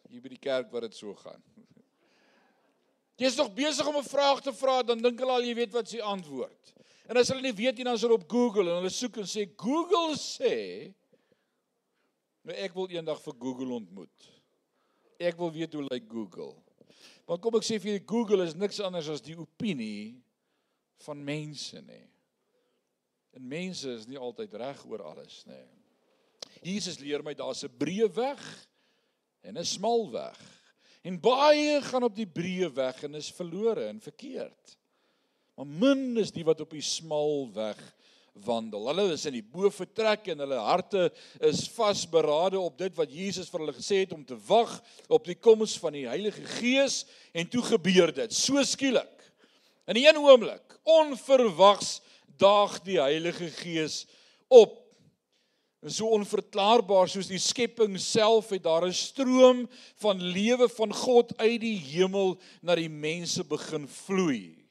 hier 0.09 0.21
by 0.21 0.29
die 0.29 0.39
kerk 0.39 0.71
wat 0.71 0.83
dit 0.83 0.95
so 0.95 1.15
gaan? 1.15 1.43
Jy's 3.19 3.37
nog 3.37 3.55
besig 3.55 3.87
om 3.87 3.97
'n 3.97 4.05
vraag 4.05 4.41
te 4.41 4.53
vra, 4.53 4.83
dan 4.83 5.03
dink 5.03 5.19
hulle 5.19 5.33
al 5.33 5.43
jy 5.43 5.55
weet 5.55 5.73
wat 5.73 5.89
se 5.89 6.03
antwoord. 6.03 6.73
En 7.09 7.17
as 7.17 7.29
hulle 7.29 7.43
nie 7.43 7.53
weet 7.53 7.77
nie, 7.77 7.85
dan 7.85 7.95
is 7.95 8.03
hulle 8.05 8.15
op 8.15 8.31
Google 8.31 8.71
en 8.71 8.77
hulle 8.77 8.91
soek 8.91 9.17
en 9.17 9.27
sê 9.27 9.49
Google 9.57 10.15
sê 10.17 10.95
nou 12.43 12.57
ek 12.57 12.75
wil 12.75 12.89
eendag 12.89 13.21
vir 13.21 13.35
Google 13.39 13.75
ontmoet. 13.75 14.38
Ek 15.19 15.39
wil 15.39 15.51
weet 15.53 15.75
hoe 15.75 15.85
lyk 15.89 16.07
Google. 16.11 16.55
Want 17.29 17.43
kom 17.43 17.59
ek 17.59 17.67
sê 17.67 17.77
vir 17.77 17.93
julle 17.93 18.07
Google 18.09 18.47
is 18.47 18.57
niks 18.57 18.79
anders 18.81 19.11
as 19.13 19.25
die 19.25 19.37
opinie 19.37 20.15
van 21.05 21.21
mense 21.25 21.83
nê. 21.85 22.01
En 23.37 23.45
mense 23.45 23.91
is 23.99 24.07
nie 24.09 24.19
altyd 24.19 24.55
reg 24.59 24.81
oor 24.89 25.05
alles 25.11 25.43
nê. 25.49 25.61
Jesus 26.65 26.99
leer 27.03 27.23
my 27.23 27.35
daar's 27.35 27.65
'n 27.65 27.79
breë 27.79 28.09
weg 28.15 28.43
en 29.43 29.59
'n 29.59 29.65
smal 29.65 30.11
weg. 30.11 30.39
En 31.05 31.21
baie 31.21 31.81
gaan 31.83 32.05
op 32.05 32.15
die 32.15 32.27
breë 32.27 32.73
weg 32.75 33.05
en 33.05 33.15
is 33.15 33.31
verlore 33.31 33.89
en 33.89 34.01
verkeerd. 34.01 34.77
Maar 35.57 35.67
min 35.67 36.17
is 36.17 36.33
die 36.33 36.45
wat 36.45 36.61
op 36.61 36.71
die 36.71 36.83
smal 36.83 37.51
weg 37.53 37.79
wandel. 38.45 38.87
Hulle 38.91 39.13
is 39.13 39.27
in 39.27 39.37
die 39.39 39.45
bo 39.45 39.71
vertrek 39.71 40.29
en 40.33 40.39
hulle 40.45 40.59
harte 40.63 41.09
is 41.41 41.67
vasberade 41.75 42.59
op 42.61 42.79
dit 42.79 42.95
wat 42.97 43.13
Jesus 43.13 43.49
vir 43.51 43.65
hulle 43.65 43.77
gesê 43.77 44.03
het 44.05 44.13
om 44.13 44.25
te 44.25 44.39
wag 44.49 44.79
op 45.09 45.25
die 45.25 45.39
koms 45.39 45.79
van 45.79 45.93
die 45.93 46.07
Heilige 46.09 46.45
Gees 46.59 47.05
en 47.33 47.49
toe 47.49 47.63
gebeur 47.63 48.13
dit 48.15 48.35
so 48.35 48.63
skielik. 48.63 49.15
In 49.89 49.97
'n 49.97 50.17
oomblik, 50.17 50.79
onverwags 50.85 52.01
daag 52.39 52.83
die 52.85 53.01
Heilige 53.01 53.51
Gees 53.51 54.07
op. 54.49 54.85
En 55.81 55.91
so 55.91 56.11
onverklaarbaar 56.11 57.09
soos 57.09 57.29
die 57.31 57.39
skepping 57.39 57.99
self 58.03 58.51
het 58.51 58.63
daar 58.63 58.87
'n 58.87 58.93
stroom 58.93 59.69
van 60.03 60.23
lewe 60.23 60.69
van 60.69 60.93
God 60.93 61.37
uit 61.39 61.61
die 61.61 61.79
hemel 61.79 62.41
na 62.63 62.75
die 62.75 62.91
mense 62.91 63.45
begin 63.45 63.89
vloei. 63.89 64.67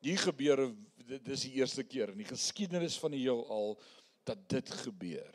Hier 0.00 0.18
gebeur 0.18 0.70
dit 1.08 1.24
dis 1.24 1.46
die 1.46 1.56
eerste 1.56 1.84
keer 1.88 2.10
in 2.12 2.20
die 2.20 2.28
geskiedenis 2.28 2.98
van 3.00 3.14
die 3.14 3.22
heelal 3.22 3.78
dat 4.28 4.40
dit 4.52 4.72
gebeur. 4.82 5.30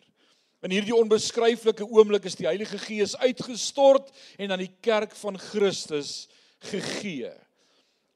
In 0.63 0.71
hierdie 0.71 0.93
onbeskryflike 0.95 1.87
oomblik 1.89 2.27
is 2.29 2.37
die 2.37 2.45
Heilige 2.45 2.77
Gees 2.77 3.15
uitgestort 3.17 4.11
en 4.37 4.53
aan 4.53 4.61
die 4.61 4.75
kerk 4.85 5.15
van 5.17 5.39
Christus 5.41 6.27
gegee. 6.69 7.31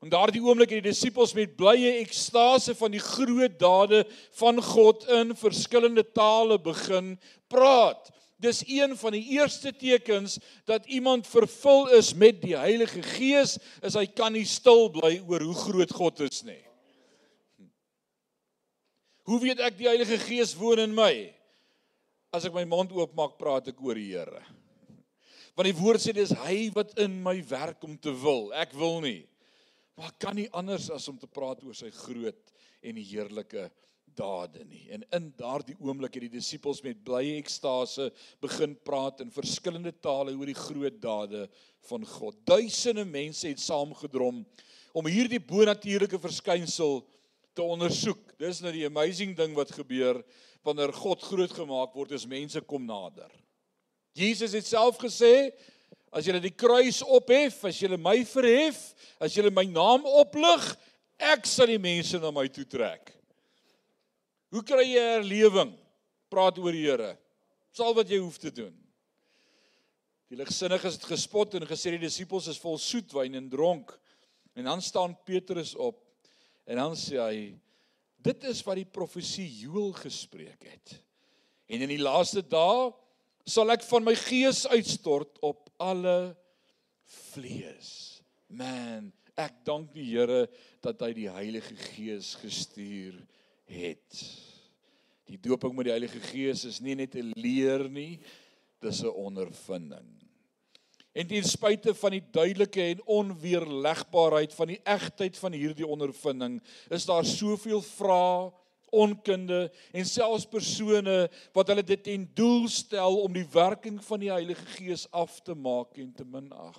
En 0.05 0.13
daardie 0.13 0.43
oomblik 0.45 0.75
het 0.75 0.85
die 0.85 0.91
disippels 0.91 1.33
met 1.33 1.57
blye 1.57 1.95
ekstase 2.03 2.77
van 2.77 2.93
die 2.93 3.01
groot 3.01 3.57
dade 3.57 4.03
van 4.37 4.61
God 4.61 5.07
in 5.17 5.33
verskillende 5.35 6.05
tale 6.13 6.59
begin 6.61 7.15
praat. 7.49 8.13
Dis 8.37 8.61
een 8.69 8.93
van 9.01 9.17
die 9.17 9.25
eerste 9.33 9.73
tekens 9.73 10.37
dat 10.69 10.85
iemand 10.85 11.25
vervul 11.25 11.89
is 11.97 12.13
met 12.13 12.37
die 12.45 12.53
Heilige 12.53 13.01
Gees, 13.17 13.57
is 13.81 13.97
hy 13.97 14.05
kan 14.13 14.37
nie 14.37 14.45
stil 14.45 14.91
bly 14.93 15.15
oor 15.25 15.41
hoe 15.41 15.59
groot 15.65 15.97
God 15.97 16.21
is 16.29 16.45
nie. 16.45 16.66
Hoe 19.27 19.41
weet 19.43 19.59
ek 19.59 19.75
die 19.75 19.89
Heilige 19.89 20.15
Gees 20.23 20.53
woon 20.55 20.79
in 20.79 20.93
my? 20.95 21.11
As 22.31 22.45
ek 22.47 22.53
my 22.55 22.63
mond 22.63 22.93
oopmaak, 22.95 23.33
praat 23.35 23.65
ek 23.73 23.81
oor 23.83 23.99
die 23.99 24.13
Here. 24.13 24.39
Want 25.57 25.67
die 25.67 25.75
woord 25.75 25.99
sê 25.99 26.13
dis 26.15 26.31
hy 26.45 26.69
wat 26.71 26.93
in 27.03 27.17
my 27.25 27.33
werk 27.49 27.83
om 27.83 27.97
te 27.99 28.13
wil. 28.21 28.53
Ek 28.55 28.71
wil 28.77 29.01
nie. 29.03 29.25
Maar 29.99 30.13
kan 30.21 30.37
nie 30.37 30.47
anders 30.55 30.87
as 30.93 31.09
om 31.11 31.17
te 31.19 31.27
praat 31.27 31.59
oor 31.65 31.75
sy 31.75 31.89
groot 31.91 32.53
en 32.85 32.95
die 32.95 33.03
heerlike 33.09 33.65
dade 34.15 34.63
nie. 34.63 34.85
En 34.95 35.03
in 35.17 35.27
daardie 35.35 35.75
oomblik 35.83 36.15
het 36.15 36.27
die 36.29 36.37
disippels 36.37 36.79
met 36.85 37.03
blye 37.03 37.35
ekstase 37.41 38.07
begin 38.43 38.77
praat 38.87 39.25
in 39.25 39.33
verskillende 39.33 39.91
tale 39.91 40.37
oor 40.37 40.47
die 40.47 40.55
groot 40.55 41.01
dade 41.03 41.49
van 41.89 42.07
God. 42.15 42.39
Duisende 42.47 43.03
mense 43.03 43.49
het 43.49 43.59
saamgedrom 43.59 44.45
om 44.95 45.11
hierdie 45.11 45.43
bonatuurlike 45.43 46.21
verskynsel 46.21 47.01
te 47.57 47.65
ondersoek. 47.65 48.35
Dis 48.39 48.61
nou 48.61 48.71
die 48.75 48.85
amazing 48.87 49.33
ding 49.37 49.55
wat 49.57 49.73
gebeur 49.75 50.21
wanneer 50.67 50.93
God 50.95 51.23
groot 51.23 51.53
gemaak 51.55 51.95
word, 51.95 52.13
is 52.17 52.27
mense 52.29 52.61
kom 52.67 52.85
nader. 52.85 53.31
Jesus 54.17 54.55
het 54.57 54.67
self 54.67 54.97
gesê, 55.01 55.51
as 56.11 56.25
julle 56.27 56.41
die 56.43 56.53
kruis 56.53 56.99
ophef, 57.03 57.61
as 57.69 57.77
julle 57.79 57.99
my 58.01 58.19
verhef, 58.27 58.81
as 59.21 59.35
julle 59.37 59.53
my 59.53 59.63
naam 59.69 60.05
oplig, 60.19 60.65
ek 61.17 61.47
sal 61.49 61.69
die 61.71 61.81
mense 61.81 62.19
na 62.21 62.33
my 62.33 62.47
toe 62.51 62.65
trek. 62.67 63.13
Hoe 64.53 64.63
kry 64.65 64.85
jy 64.87 65.05
herlewing? 65.17 65.73
Praat 66.31 66.59
oor 66.59 66.75
die 66.75 66.85
Here. 66.85 67.13
Dis 67.71 67.83
al 67.83 67.95
wat 67.95 68.11
jy 68.11 68.19
hoef 68.19 68.39
te 68.41 68.51
doen. 68.51 68.73
Die 70.27 70.39
ligsinniges 70.39 70.97
het 70.97 71.07
gespot 71.07 71.55
en 71.55 71.67
gesê 71.67 71.93
die 71.95 72.03
disippels 72.03 72.49
is 72.51 72.59
vol 72.59 72.75
soetwyn 72.81 73.37
en 73.39 73.47
dronk. 73.51 73.93
En 74.57 74.67
dan 74.67 74.81
staan 74.83 75.15
Petrus 75.27 75.75
op 75.75 76.01
En 76.67 76.81
dan 76.81 76.95
sê 76.99 77.17
hy 77.21 77.41
dit 78.27 78.47
is 78.49 78.59
wat 78.67 78.79
die 78.81 78.89
profesie 78.89 79.47
Joël 79.61 79.93
gespreek 79.95 80.67
het. 80.67 80.97
En 81.67 81.83
in 81.83 81.93
die 81.93 82.01
laaste 82.01 82.43
dae 82.43 82.91
sal 83.47 83.71
ek 83.71 83.85
van 83.87 84.03
my 84.03 84.15
gees 84.19 84.65
uitstort 84.67 85.39
op 85.47 85.69
alle 85.79 86.35
vlees. 87.31 88.19
Man, 88.51 89.13
ek 89.39 89.63
dank 89.67 89.93
die 89.95 90.09
Here 90.09 90.47
dat 90.83 91.01
hy 91.05 91.13
die 91.15 91.29
Heilige 91.31 91.75
Gees 91.93 92.33
gestuur 92.41 93.15
het. 93.71 94.19
Die 95.27 95.39
dooping 95.39 95.75
met 95.75 95.87
die 95.87 95.95
Heilige 95.95 96.21
Gees 96.23 96.65
is 96.67 96.81
nie 96.83 96.95
net 96.95 97.15
'n 97.15 97.31
leer 97.35 97.87
nie, 97.89 98.19
dis 98.81 99.03
'n 99.03 99.15
ondervinding. 99.15 100.16
En 101.17 101.25
ten 101.25 101.45
spyte 101.49 101.95
van 101.97 102.13
die 102.13 102.21
duidelike 102.21 102.83
en 102.91 102.99
onweerlegbaarheid 103.17 104.53
van 104.53 104.69
die 104.69 104.79
egtheid 104.85 105.37
van 105.41 105.55
hierdie 105.57 105.87
ondervinding, 105.87 106.59
is 106.93 107.07
daar 107.09 107.25
soveel 107.25 107.81
vrae, 107.81 108.51
onkunde 108.93 109.65
en 109.91 110.05
selfs 110.07 110.45
persone 110.47 111.15
wat 111.55 111.71
hulle 111.71 111.83
dit 111.83 112.03
ten 112.05 112.23
doel 112.37 112.69
stel 112.71 113.17
om 113.23 113.33
die 113.35 113.47
werking 113.51 113.97
van 114.03 114.21
die 114.21 114.31
Heilige 114.31 114.65
Gees 114.77 115.07
af 115.11 115.41
te 115.43 115.55
maak 115.55 115.97
en 115.99 116.13
te 116.15 116.23
minag. 116.23 116.77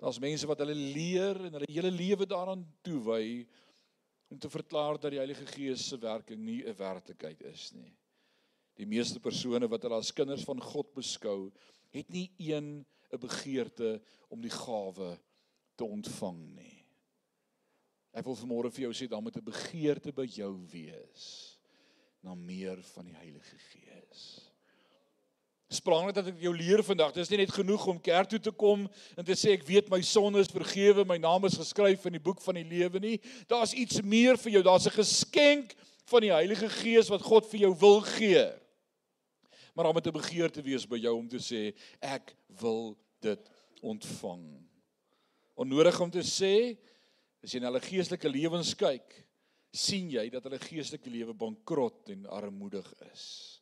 Daar's 0.00 0.20
mense 0.20 0.48
wat 0.48 0.60
hulle 0.64 0.76
leer 0.76 1.40
en 1.46 1.56
hulle 1.58 1.70
hele 1.70 1.92
lewe 1.92 2.28
daaraan 2.28 2.66
toewy 2.84 3.46
om 4.30 4.38
te 4.38 4.50
verklaar 4.50 5.00
dat 5.00 5.12
die 5.12 5.20
Heilige 5.20 5.46
Gees 5.54 5.88
se 5.88 5.98
werking 5.98 6.40
nie 6.40 6.62
'n 6.64 6.76
werklikheid 6.76 7.42
is 7.42 7.70
nie. 7.72 7.99
Die 8.80 8.88
meeste 8.88 9.20
persone 9.20 9.68
wat 9.68 9.82
hulle 9.84 9.98
as 10.00 10.14
kinders 10.16 10.46
van 10.48 10.60
God 10.64 10.88
beskou, 10.96 11.50
het 11.92 12.08
nie 12.08 12.30
een 12.40 12.80
'n 13.12 13.20
begeerte 13.20 14.00
om 14.30 14.40
die 14.40 14.52
gawe 14.52 15.18
te 15.76 15.84
ontvang 15.84 16.38
nie. 16.54 16.84
Ek 18.14 18.24
wil 18.24 18.36
vanmôre 18.38 18.70
vir 18.72 18.88
jou 18.88 18.92
sê 18.94 19.08
dan 19.08 19.22
moet 19.22 19.36
'n 19.36 19.44
begeerte 19.44 20.12
by 20.12 20.24
jou 20.24 20.54
wees 20.72 21.58
na 22.22 22.34
meer 22.34 22.82
van 22.94 23.04
die 23.04 23.14
Heilige 23.14 23.58
Gees. 23.58 24.40
Spraak 25.68 26.14
dat 26.14 26.26
ek 26.26 26.40
jou 26.40 26.56
leer 26.56 26.82
vandag. 26.82 27.12
Dit 27.12 27.22
is 27.22 27.30
nie 27.30 27.38
net 27.38 27.52
genoeg 27.52 27.86
om 27.86 28.00
kerk 28.00 28.28
toe 28.28 28.40
te 28.40 28.50
kom 28.50 28.88
en 29.16 29.24
te 29.24 29.32
sê 29.32 29.52
ek 29.52 29.66
weet 29.66 29.90
my 29.90 30.00
sonde 30.00 30.40
is 30.40 30.48
vergewe, 30.48 31.04
my 31.04 31.18
naam 31.18 31.44
is 31.44 31.54
geskryf 31.54 32.06
in 32.06 32.12
die 32.12 32.22
boek 32.22 32.40
van 32.40 32.54
die 32.54 32.64
lewe 32.64 32.98
nie. 32.98 33.20
Daar's 33.46 33.72
iets 33.72 34.00
meer 34.02 34.36
vir 34.38 34.52
jou. 34.52 34.62
Daar's 34.62 34.86
'n 34.86 35.02
geskenk 35.02 35.74
van 36.06 36.20
die 36.20 36.32
Heilige 36.32 36.68
Gees 36.68 37.08
wat 37.08 37.22
God 37.22 37.46
vir 37.46 37.60
jou 37.60 37.74
wil 37.78 38.00
gee 38.00 38.60
maar 39.74 39.84
daar 39.84 39.92
moet 39.92 40.06
'n 40.06 40.20
begeerte 40.20 40.62
wees 40.62 40.86
by 40.86 40.98
jou 40.98 41.16
om 41.16 41.28
te 41.28 41.38
sê 41.38 41.74
ek 42.00 42.36
wil 42.60 42.96
dit 43.20 43.50
ontvang. 43.82 44.44
Onnodig 45.54 46.00
om 46.00 46.10
te 46.10 46.22
sê 46.22 46.76
as 47.42 47.52
jy 47.52 47.60
na 47.60 47.70
hulle 47.70 47.80
geestelike 47.80 48.28
lewens 48.28 48.74
kyk, 48.74 49.26
sien 49.72 50.10
jy 50.10 50.28
dat 50.30 50.44
hulle 50.44 50.58
geestelike 50.58 51.10
lewe 51.10 51.34
bankrot 51.34 52.10
en 52.10 52.26
armoedig 52.26 52.86
is. 53.12 53.60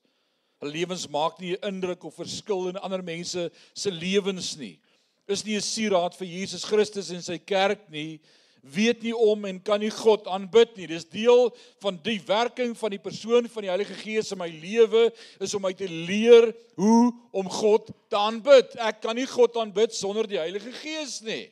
Hulle 0.58 0.72
lewens 0.74 1.06
maak 1.08 1.38
nie 1.38 1.54
'n 1.54 1.74
indruk 1.74 2.04
of 2.04 2.14
verskil 2.14 2.68
in 2.68 2.76
ander 2.76 3.02
mense 3.02 3.50
se 3.74 3.90
lewens 3.90 4.56
nie. 4.56 4.80
Is 5.28 5.44
nie 5.44 5.56
'n 5.56 5.60
sieraad 5.60 6.16
vir 6.16 6.26
Jesus 6.26 6.64
Christus 6.64 7.10
en 7.10 7.22
sy 7.22 7.38
kerk 7.38 7.90
nie 7.90 8.20
weet 8.62 9.02
nie 9.02 9.14
om 9.16 9.44
en 9.48 9.60
kan 9.62 9.80
nie 9.80 9.90
God 9.94 10.26
aanbid 10.30 10.76
nie. 10.76 10.86
Dis 10.90 11.06
deel 11.08 11.48
van 11.82 11.98
die 12.04 12.18
werking 12.26 12.74
van 12.78 12.94
die 12.94 13.02
persoon 13.02 13.48
van 13.48 13.66
die 13.66 13.72
Heilige 13.72 13.96
Gees 14.00 14.32
in 14.34 14.40
my 14.40 14.48
lewe 14.50 15.08
is 15.42 15.54
om 15.56 15.64
my 15.64 15.72
te 15.76 15.88
leer 15.88 16.50
hoe 16.78 17.12
om 17.32 17.50
God 17.50 17.90
te 18.10 18.18
aanbid. 18.18 18.76
Ek 18.82 19.02
kan 19.04 19.16
nie 19.18 19.28
God 19.28 19.56
aanbid 19.60 19.96
sonder 19.96 20.28
die 20.28 20.40
Heilige 20.40 20.72
Gees 20.80 21.20
nie. 21.26 21.46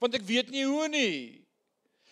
Want 0.00 0.16
ek 0.16 0.26
weet 0.28 0.52
nie 0.52 0.64
hoe 0.64 0.88
nie. 0.88 1.40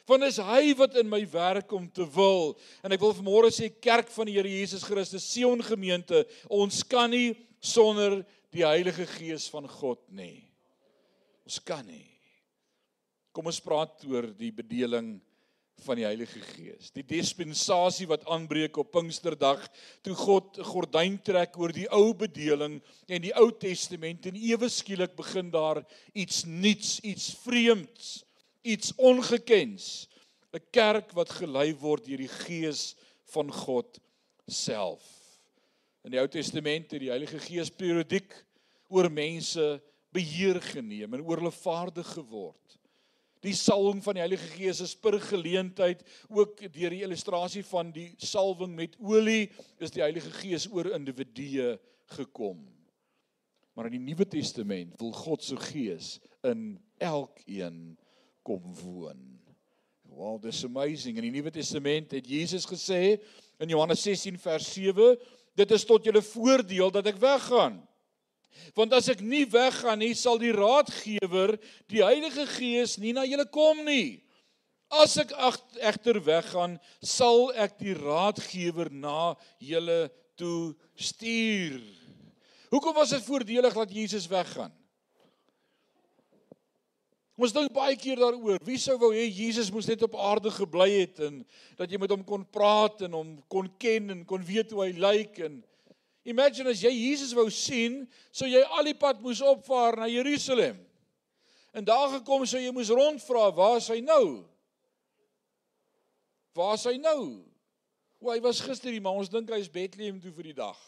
Want 0.08 0.24
is 0.24 0.40
hy 0.40 0.72
wat 0.78 0.96
in 0.96 1.08
my 1.08 1.20
werk 1.28 1.72
om 1.76 1.84
te 1.92 2.06
wil. 2.14 2.54
En 2.84 2.92
ek 2.96 3.02
wil 3.02 3.16
vanmôre 3.16 3.52
sê 3.52 3.68
kerk 3.68 4.08
van 4.14 4.28
die 4.28 4.38
Here 4.38 4.48
Jesus 4.48 4.86
Christus, 4.88 5.26
Sion 5.28 5.60
gemeente, 5.64 6.24
ons 6.48 6.80
kan 6.88 7.12
nie 7.12 7.34
sonder 7.60 8.22
die 8.54 8.64
Heilige 8.64 9.04
Gees 9.18 9.48
van 9.52 9.68
God 9.68 10.00
nie. 10.08 10.48
Ons 11.44 11.60
kan 11.64 11.84
nie. 11.84 12.17
Kom 13.38 13.46
ons 13.46 13.60
praat 13.62 14.00
oor 14.10 14.26
die 14.34 14.50
bedeling 14.50 15.12
van 15.84 15.94
die 15.94 16.02
Heilige 16.02 16.40
Gees. 16.42 16.88
Die 16.90 17.04
dispensasie 17.06 18.08
wat 18.10 18.24
aanbreek 18.26 18.80
op 18.82 18.88
Pinksterdag 18.90 19.60
toe 20.02 20.16
God 20.18 20.58
'n 20.58 20.66
gordyn 20.66 21.18
trek 21.22 21.54
oor 21.54 21.70
die 21.70 21.86
ou 21.86 22.10
bedeling 22.18 22.80
en 23.06 23.22
die 23.22 23.30
Ou 23.38 23.52
Testament 23.54 24.26
en 24.26 24.34
ewe 24.34 24.66
skielik 24.68 25.14
begin 25.14 25.52
daar 25.54 25.84
iets 26.14 26.42
nuuts, 26.46 26.98
iets 27.06 27.30
vreemds, 27.44 28.24
iets 28.64 28.90
ongekens. 28.96 30.08
'n 30.52 30.58
Kerk 30.72 31.14
wat 31.14 31.30
gelei 31.30 31.72
word 31.78 32.06
deur 32.06 32.18
die 32.18 32.34
Gees 32.42 32.96
van 33.30 33.52
God 33.52 34.00
self. 34.48 35.06
In 36.02 36.10
die 36.10 36.18
Ou 36.18 36.26
Testament 36.26 36.90
het 36.90 37.00
die 37.00 37.14
Heilige 37.14 37.38
Gees 37.38 37.70
periodiek 37.70 38.34
oor 38.88 39.08
mense 39.08 39.80
beheer 40.10 40.60
geneem 40.60 41.14
en 41.14 41.22
oor 41.22 41.38
hulle 41.38 41.54
vaardig 41.54 42.06
geword. 42.18 42.77
Die 43.44 43.54
salwing 43.54 44.00
van 44.02 44.18
die 44.18 44.24
Heilige 44.24 44.48
Gees 44.56 44.80
is 44.82 44.96
per 44.98 45.18
geleentheid 45.22 46.02
ook 46.28 46.60
deur 46.74 46.94
die 46.94 47.04
illustrasie 47.06 47.62
van 47.68 47.92
die 47.94 48.10
salwing 48.18 48.74
met 48.78 48.96
olie 48.98 49.46
is 49.78 49.94
die 49.94 50.02
Heilige 50.02 50.32
Gees 50.40 50.66
oor 50.72 50.90
individue 50.96 51.76
gekom. 52.16 52.64
Maar 53.78 53.92
in 53.92 53.98
die 54.00 54.06
Nuwe 54.10 54.26
Testament 54.26 54.96
wil 54.98 55.12
God 55.14 55.44
se 55.46 55.56
Gees 55.68 56.16
in 56.42 56.80
elkeen 56.98 57.96
kom 58.42 58.64
woon. 58.82 59.20
Wow, 60.08 60.40
this 60.42 60.64
amazing. 60.64 61.20
In 61.20 61.28
die 61.28 61.34
Nuwe 61.36 61.52
Testament 61.54 62.10
het 62.16 62.26
Jesus 62.26 62.66
gesê 62.66 63.20
in 63.62 63.70
Johannes 63.70 64.02
16 64.02 64.38
vers 64.42 64.66
7, 64.72 65.14
dit 65.54 65.74
is 65.74 65.84
tot 65.86 66.06
julle 66.06 66.22
voordeel 66.22 66.90
dat 66.94 67.06
ek 67.12 67.20
weggaan. 67.22 67.78
Want 68.76 68.94
as 68.96 69.10
ek 69.12 69.20
nie 69.24 69.44
weggaan 69.50 70.00
nie, 70.02 70.14
sal 70.18 70.40
die 70.40 70.54
Raadgewer, 70.54 71.56
die 71.90 72.04
Heilige 72.04 72.46
Gees, 72.50 72.96
nie 73.02 73.14
na 73.16 73.26
julle 73.28 73.46
kom 73.52 73.84
nie. 73.86 74.20
As 74.88 75.18
ek 75.20 75.34
egter 75.84 76.20
weggaan, 76.24 76.78
sal 77.04 77.50
ek 77.52 77.76
die 77.80 77.96
Raadgewer 77.98 78.88
na 78.92 79.34
julle 79.60 80.08
toe 80.38 80.72
stuur. 80.96 81.82
Hoekom 82.72 82.96
was 82.96 83.12
dit 83.16 83.24
voordelig 83.24 83.76
dat 83.76 83.92
Jesus 83.92 84.28
weggaan? 84.30 84.72
Ons 87.38 87.54
dink 87.54 87.70
baie 87.70 87.94
keer 87.94 88.18
daaroor, 88.18 88.58
wie 88.66 88.80
sou 88.82 88.96
wou 88.98 89.12
hê 89.14 89.28
Jesus 89.30 89.68
moes 89.70 89.86
net 89.86 90.00
op 90.02 90.16
aarde 90.18 90.50
gebly 90.50 90.88
het 90.96 91.20
en 91.22 91.36
dat 91.78 91.86
jy 91.86 92.00
met 92.02 92.10
hom 92.10 92.24
kon 92.26 92.42
praat 92.42 93.04
en 93.06 93.14
hom 93.14 93.28
kon 93.46 93.68
ken 93.78 94.10
en 94.10 94.24
kon 94.26 94.42
weet 94.42 94.74
hoe 94.74 94.82
hy 94.82 94.90
lyk 94.98 95.38
en 95.46 95.60
Imagine 96.28 96.68
as 96.68 96.82
jy 96.84 96.92
Jesus 96.92 97.32
wou 97.32 97.46
sien, 97.48 98.02
sou 98.34 98.48
jy 98.50 98.60
al 98.76 98.90
die 98.90 98.96
pad 98.98 99.22
moes 99.24 99.40
opvaar 99.40 99.96
na 99.96 100.10
Jerusalem. 100.12 100.76
En 101.72 101.86
daar 101.86 102.18
gekom 102.18 102.44
sou 102.48 102.60
jy 102.60 102.72
moes 102.74 102.92
rondvra, 102.92 103.48
waar 103.56 103.78
is 103.80 103.88
hy 103.88 104.02
nou? 104.04 104.44
Waar 106.58 106.76
is 106.76 106.84
hy 106.88 106.98
nou? 107.00 107.20
O, 108.18 108.28
hy 108.32 108.40
was 108.44 108.60
gister 108.60 108.92
hier, 108.92 109.00
maar 109.04 109.16
ons 109.16 109.30
dink 109.32 109.48
hy 109.52 109.60
is 109.62 109.72
Bethlehem 109.72 110.18
toe 110.20 110.32
vir 110.34 110.50
die 110.50 110.56
dag. 110.58 110.78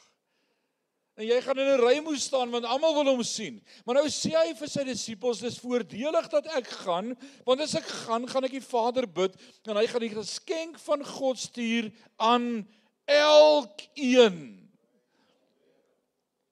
En 1.21 1.25
jy 1.25 1.37
gaan 1.45 1.59
in 1.59 1.69
'n 1.73 1.81
ry 1.81 1.97
moet 2.01 2.21
staan 2.21 2.51
want 2.51 2.65
almal 2.65 2.95
wil 2.95 3.13
hom 3.13 3.23
sien. 3.23 3.61
Maar 3.85 4.01
nou 4.01 4.09
sê 4.09 4.33
hy 4.37 4.55
vir 4.55 4.69
sy 4.69 4.85
disippels, 4.85 5.41
dis 5.41 5.59
voordelig 5.59 6.29
dat 6.29 6.47
ek 6.57 6.67
gaan, 6.85 7.17
want 7.45 7.61
as 7.61 7.75
ek 7.75 7.85
gaan, 7.85 8.29
gaan 8.29 8.45
ek 8.45 8.57
die 8.57 8.65
Vader 8.65 9.07
bid 9.07 9.37
en 9.69 9.77
hy 9.77 9.87
gaan 9.87 10.01
die 10.01 10.17
geskenk 10.17 10.79
van 10.79 11.05
God 11.05 11.39
stuur 11.39 11.93
aan 12.17 12.67
elkeen 13.07 14.60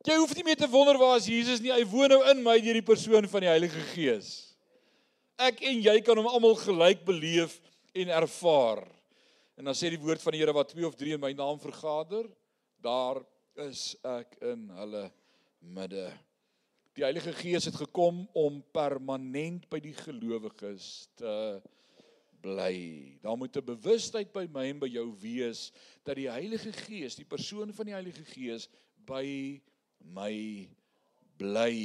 Jy 0.07 0.15
hoef 0.15 0.31
nie 0.37 0.45
meer 0.47 0.59
te 0.59 0.69
wonder 0.71 0.99
waar 0.99 1.17
is 1.19 1.27
Jesus 1.27 1.59
nie. 1.63 1.73
Hy 1.75 1.83
woon 1.91 2.13
nou 2.13 2.21
in 2.31 2.43
my 2.45 2.55
deur 2.63 2.77
die 2.79 2.87
persoon 2.87 3.27
van 3.31 3.43
die 3.43 3.51
Heilige 3.51 3.81
Gees. 3.91 4.29
Ek 5.39 5.59
en 5.67 5.81
jy 5.83 5.97
kan 6.07 6.19
hom 6.19 6.29
almal 6.31 6.55
gelyk 6.59 7.03
beleef 7.07 7.57
en 7.99 8.13
ervaar. 8.15 8.85
En 9.59 9.67
dan 9.67 9.75
sê 9.75 9.91
die 9.91 9.99
woord 9.99 10.23
van 10.23 10.35
die 10.35 10.43
Here 10.43 10.55
wat 10.55 10.71
twee 10.71 10.87
of 10.87 10.95
drie 10.99 11.17
in 11.17 11.23
my 11.23 11.33
naam 11.35 11.59
vergader, 11.59 12.29
daar 12.79 13.25
is 13.59 13.97
ek 14.07 14.37
in 14.47 14.69
hulle 14.79 15.09
midde. 15.59 16.07
Die 16.95 17.03
Heilige 17.03 17.35
Gees 17.35 17.67
het 17.67 17.79
gekom 17.79 18.23
om 18.39 18.63
permanent 18.75 19.67
by 19.71 19.81
die 19.83 19.97
gelowiges 19.99 21.09
te 21.19 21.59
bly. 22.43 23.19
Daar 23.23 23.39
moet 23.39 23.57
'n 23.57 23.67
bewustheid 23.67 24.31
by 24.33 24.47
my 24.47 24.71
en 24.71 24.79
by 24.79 24.91
jou 24.95 25.11
wees 25.19 25.73
dat 26.05 26.17
die 26.17 26.31
Heilige 26.31 26.73
Gees, 26.73 27.19
die 27.19 27.27
persoon 27.27 27.75
van 27.75 27.87
die 27.87 27.95
Heilige 27.99 28.25
Gees 28.25 28.69
by 28.95 29.59
my 30.03 30.69
bly. 31.39 31.77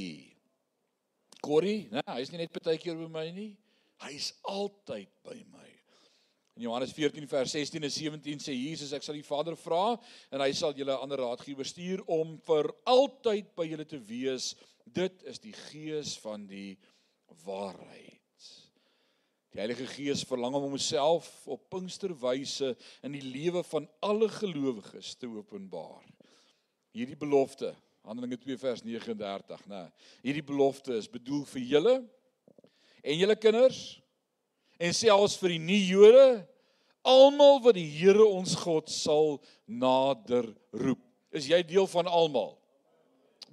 Corrie, 1.43 1.89
né, 1.91 2.03
hy's 2.15 2.31
nie 2.31 2.39
net 2.39 2.53
partykeer 2.55 2.95
by 3.01 3.09
my 3.11 3.27
nie. 3.35 3.51
Hy's 4.03 4.31
altyd 4.47 5.11
by 5.25 5.35
my. 5.51 5.69
In 6.55 6.67
Johannes 6.67 6.93
14 6.93 7.25
vers 7.27 7.51
16 7.51 7.81
en 7.81 7.89
17 7.89 8.43
sê 8.45 8.53
Jesus 8.53 8.93
ek 8.93 9.03
sal 9.03 9.17
die 9.17 9.25
Vader 9.25 9.55
vra 9.57 9.95
en 10.29 10.43
hy 10.43 10.51
sal 10.53 10.75
julle 10.77 10.95
ander 11.01 11.23
raadgewer 11.23 11.65
stuur 11.65 12.03
om 12.13 12.35
vir 12.45 12.69
altyd 12.89 13.49
by 13.57 13.65
julle 13.71 13.87
te 13.89 13.97
wees. 13.97 14.51
Dit 14.85 15.23
is 15.29 15.41
die 15.41 15.55
gees 15.71 16.13
van 16.21 16.45
die 16.45 16.75
waarheid. 17.43 18.21
Die 19.53 19.61
Heilige 19.61 19.85
Gees 19.85 20.23
verlang 20.25 20.55
om 20.57 20.63
homself 20.65 21.27
op 21.45 21.67
Pinksterwyse 21.69 22.71
in 23.05 23.13
die 23.13 23.21
lewe 23.21 23.61
van 23.69 23.85
alle 24.01 24.29
gelowiges 24.33 25.13
te 25.21 25.29
openbaar. 25.29 26.01
Hierdie 26.93 27.17
belofte 27.17 27.73
Handelinge 28.03 28.37
2 28.37 28.57
vers 28.59 28.81
39, 28.83 29.67
né? 29.71 29.85
Hierdie 30.25 30.43
belofte 30.43 30.97
is 30.99 31.07
bedoel 31.07 31.45
vir 31.47 31.63
julle 31.69 31.93
en 32.99 33.15
julle 33.15 33.35
kinders 33.39 33.79
en 34.75 34.91
selfs 34.95 35.37
vir 35.39 35.53
die 35.53 35.61
nie-Jode, 35.63 36.25
almal 37.07 37.61
wat 37.63 37.77
die 37.77 37.87
Here 37.87 38.25
ons 38.25 38.57
God 38.59 38.91
sal 38.91 39.37
nader 39.67 40.49
roep. 40.75 40.99
Is 41.31 41.47
jy 41.47 41.61
deel 41.63 41.87
van 41.87 42.09
almal? 42.11 42.57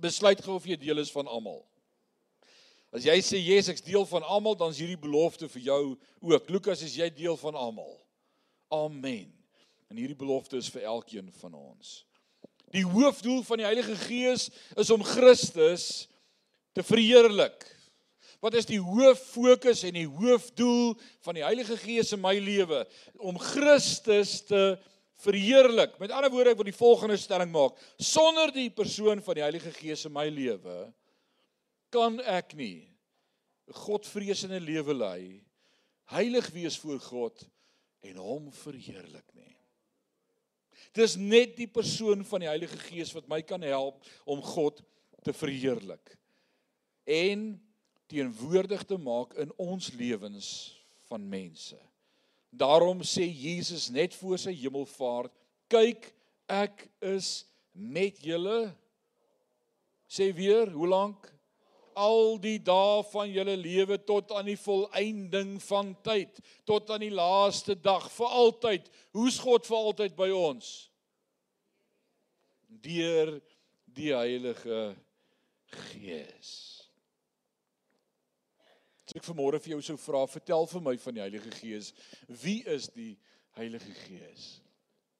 Besluit 0.02 0.42
gou 0.42 0.58
of 0.58 0.66
jy 0.66 0.78
deel 0.80 0.98
is 1.02 1.12
van 1.14 1.30
almal. 1.30 1.62
As 2.90 3.06
jy 3.06 3.14
sê 3.22 3.38
yes, 3.38 3.70
ek's 3.70 3.86
deel 3.86 4.02
van 4.10 4.26
almal, 4.26 4.56
dan 4.58 4.74
is 4.74 4.80
hierdie 4.82 4.98
belofte 4.98 5.46
vir 5.52 5.62
jou 5.68 5.82
ook. 5.94 6.50
Lukas, 6.50 6.82
is 6.82 6.98
jy 6.98 7.06
deel 7.14 7.38
van 7.38 7.54
almal? 7.54 8.00
Amen. 8.74 9.30
En 9.90 9.98
hierdie 9.98 10.18
belofte 10.18 10.58
is 10.58 10.70
vir 10.74 10.88
elkeen 10.90 11.30
van 11.38 11.54
ons. 11.54 12.00
Die 12.70 12.84
hoofdoel 12.86 13.42
van 13.46 13.60
die 13.60 13.66
Heilige 13.66 13.96
Gees 13.96 14.48
is 14.78 14.90
om 14.94 15.02
Christus 15.02 16.08
te 16.72 16.84
verheerlik. 16.86 17.66
Wat 18.40 18.54
is 18.56 18.68
die 18.68 18.80
hoof 18.80 19.20
fokus 19.34 19.82
en 19.84 19.98
die 19.98 20.08
hoofdoel 20.08 20.94
van 21.26 21.36
die 21.36 21.44
Heilige 21.44 21.76
Gees 21.76 22.14
in 22.16 22.22
my 22.22 22.36
lewe? 22.40 22.84
Om 23.18 23.40
Christus 23.42 24.38
te 24.48 24.78
verheerlik. 25.20 25.98
Met 26.00 26.14
ander 26.14 26.32
woorde, 26.32 26.54
ek 26.54 26.60
wil 26.60 26.70
die 26.70 26.76
volgende 26.76 27.18
stelling 27.20 27.50
maak: 27.52 27.76
sonder 28.00 28.52
die 28.54 28.70
persoon 28.72 29.20
van 29.24 29.36
die 29.36 29.44
Heilige 29.44 29.74
Gees 29.76 30.06
in 30.08 30.14
my 30.16 30.28
lewe 30.32 30.88
kan 31.90 32.20
ek 32.22 32.54
nie 32.54 32.86
'n 33.68 33.74
Godvreesende 33.74 34.60
lewe 34.60 34.94
lei, 34.94 35.44
heilig 36.10 36.48
wees 36.50 36.78
voor 36.78 36.98
God 37.00 37.44
en 38.02 38.16
hom 38.16 38.52
verheerlik 38.52 39.26
nie. 39.34 39.49
Dis 40.96 41.16
net 41.16 41.56
die 41.58 41.68
persoon 41.70 42.24
van 42.26 42.42
die 42.42 42.50
Heilige 42.50 42.78
Gees 42.88 43.12
wat 43.14 43.28
my 43.30 43.40
kan 43.46 43.62
help 43.62 44.02
om 44.24 44.42
God 44.42 44.82
te 45.22 45.34
verheerlik 45.36 46.16
en 47.10 47.52
teenwoordig 48.10 48.82
te 48.88 48.98
maak 48.98 49.34
in 49.38 49.52
ons 49.60 49.92
lewens 49.98 50.48
van 51.10 51.22
mense. 51.28 51.78
Daarom 52.50 53.04
sê 53.06 53.26
Jesus 53.26 53.88
net 53.94 54.14
voor 54.18 54.38
sy 54.38 54.54
hemelvaart: 54.58 55.32
"Kyk, 55.70 56.10
ek 56.46 56.88
is 56.98 57.46
met 57.72 58.18
julle." 58.22 58.74
Sê 60.10 60.34
weer, 60.34 60.70
hoe 60.70 60.88
lank? 60.88 61.30
Al 61.98 62.38
die 62.42 62.58
dae 62.62 63.02
van 63.10 63.30
julle 63.30 63.56
lewe 63.58 63.98
tot 64.06 64.32
aan 64.36 64.48
die 64.50 64.58
volëinding 64.60 65.56
van 65.64 65.94
tyd, 66.04 66.40
tot 66.68 66.90
aan 66.90 67.04
die 67.04 67.14
laaste 67.14 67.74
dag 67.74 68.08
vir 68.12 68.36
altyd. 68.42 68.90
Hoe's 69.16 69.38
God 69.42 69.66
vir 69.66 69.78
altyd 69.78 70.16
by 70.18 70.28
ons? 70.34 70.90
Deur 72.68 73.36
die 73.96 74.12
Heilige 74.14 74.82
Gees. 75.90 76.52
As 79.10 79.16
ek 79.18 79.26
vanmôre 79.26 79.58
vir 79.58 79.74
jou 79.74 79.82
sou 79.82 79.98
vra, 79.98 80.22
vertel 80.30 80.68
vir 80.70 80.82
my 80.86 80.94
van 81.02 81.16
die 81.16 81.24
Heilige 81.24 81.50
Gees. 81.58 81.90
Wie 82.28 82.60
is 82.70 82.86
die 82.94 83.16
Heilige 83.58 83.90
Gees? 84.06 84.60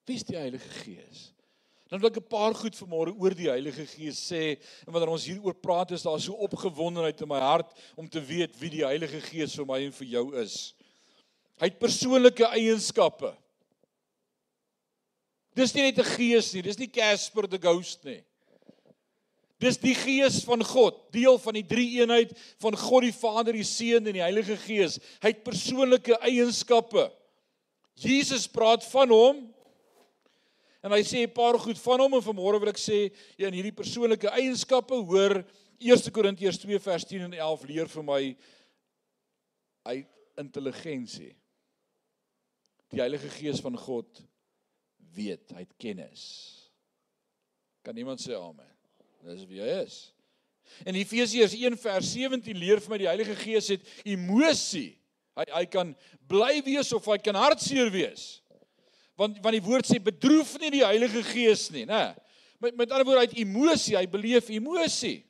Wie 0.07 0.15
is 0.15 0.23
die 0.27 0.39
Heilige 0.39 0.69
Gees? 0.85 1.31
Dan 1.91 1.99
wil 1.99 2.07
ek 2.07 2.21
'n 2.23 2.27
paar 2.31 2.53
goed 2.55 2.75
vanmôre 2.75 3.11
oor 3.19 3.33
die 3.35 3.49
Heilige 3.51 3.85
Gees 3.85 4.15
sê 4.15 4.55
en 4.87 4.93
wanneer 4.93 5.11
ons 5.11 5.25
hieroor 5.27 5.53
praat 5.53 5.91
is 5.91 6.03
daar 6.07 6.21
so 6.23 6.31
opgewondenheid 6.39 7.21
in 7.21 7.27
my 7.27 7.39
hart 7.39 7.67
om 7.97 8.07
te 8.07 8.21
weet 8.23 8.55
wie 8.59 8.69
die 8.69 8.85
Heilige 8.85 9.19
Gees 9.19 9.55
vir 9.55 9.65
my 9.65 9.83
en 9.83 9.91
vir 9.91 10.07
jou 10.07 10.35
is. 10.39 10.73
Hy 11.59 11.67
het 11.67 11.79
persoonlike 11.79 12.47
eienskappe. 12.47 13.35
Dis 15.53 15.75
nie 15.75 15.83
net 15.83 15.99
'n 15.99 16.15
gees 16.15 16.53
nie, 16.53 16.61
dis 16.61 16.79
nie 16.79 16.87
Casper 16.87 17.45
the 17.45 17.59
Ghost 17.59 18.05
nie. 18.05 18.23
Dis 19.59 19.77
die 19.77 19.93
Gees 19.93 20.45
van 20.45 20.63
God, 20.63 21.11
deel 21.11 21.37
van 21.37 21.53
die 21.53 21.67
drie-eenheid 21.67 22.31
van 22.57 22.73
God 22.77 23.03
die 23.03 23.11
Vader, 23.11 23.51
die 23.51 23.63
Seun 23.63 24.07
en 24.07 24.13
die 24.13 24.23
Heilige 24.23 24.55
Gees. 24.55 24.97
Hy 25.21 25.27
het 25.27 25.43
persoonlike 25.43 26.17
eienskappe. 26.21 27.11
Jesus 27.95 28.47
praat 28.47 28.85
van 28.85 29.09
hom 29.09 29.50
En 30.81 30.91
hy 30.91 31.03
sê 31.05 31.25
'n 31.25 31.33
paar 31.33 31.59
goed 31.59 31.77
van 31.77 31.99
hom 31.99 32.13
en 32.17 32.23
vanmôre 32.25 32.59
wil 32.59 32.69
ek 32.73 32.81
sê 32.81 33.13
ja 33.37 33.47
in 33.47 33.53
hierdie 33.53 33.75
persoonlike 33.75 34.29
eienskappe 34.29 34.95
hoor 34.95 35.43
1 35.79 36.11
Korintiërs 36.13 36.57
2 36.57 36.79
vers 36.79 37.05
10 37.05 37.21
en 37.21 37.33
11 37.33 37.63
leer 37.69 37.87
vir 37.87 38.03
my 38.03 38.37
uit 39.83 40.07
intelligensie. 40.37 41.35
Die 42.91 42.99
Heilige 42.99 43.29
Gees 43.29 43.61
van 43.61 43.77
God 43.77 44.21
weet, 45.13 45.51
hy 45.51 45.63
het 45.63 45.77
kennis. 45.77 46.23
Kan 47.85 47.97
iemand 47.97 48.21
sê 48.21 48.33
amen? 48.37 48.67
Dis 49.25 49.45
wie 49.49 49.61
hy 49.61 49.83
is. 49.83 50.11
In 50.85 50.95
Efesiërs 50.95 51.53
1 51.57 51.77
vers 51.77 52.13
17 52.13 52.57
leer 52.57 52.81
vir 52.81 52.93
my 52.93 52.99
die 53.01 53.09
Heilige 53.09 53.35
Gees 53.35 53.69
het 53.73 53.85
emosie. 54.05 54.97
Hy 55.37 55.45
hy 55.51 55.65
kan 55.71 55.93
bly 56.29 56.61
wees 56.65 56.91
of 56.93 57.05
hy 57.05 57.17
kan 57.21 57.37
hartseer 57.37 57.91
wees. 57.93 58.40
Want 59.19 59.39
want 59.43 59.57
die 59.57 59.65
woord 59.65 59.87
sê 59.87 59.99
bedroef 60.03 60.55
nie 60.61 60.71
die 60.77 60.85
Heilige 60.85 61.23
Gees 61.23 61.69
nie, 61.73 61.85
né? 61.85 62.11
Met 62.61 62.77
met 62.77 62.91
ander 62.91 63.05
woorde 63.05 63.25
het 63.25 63.37
emosie, 63.37 63.97
hy 63.97 64.05
beleef 64.09 64.49
emosie. 64.49 65.21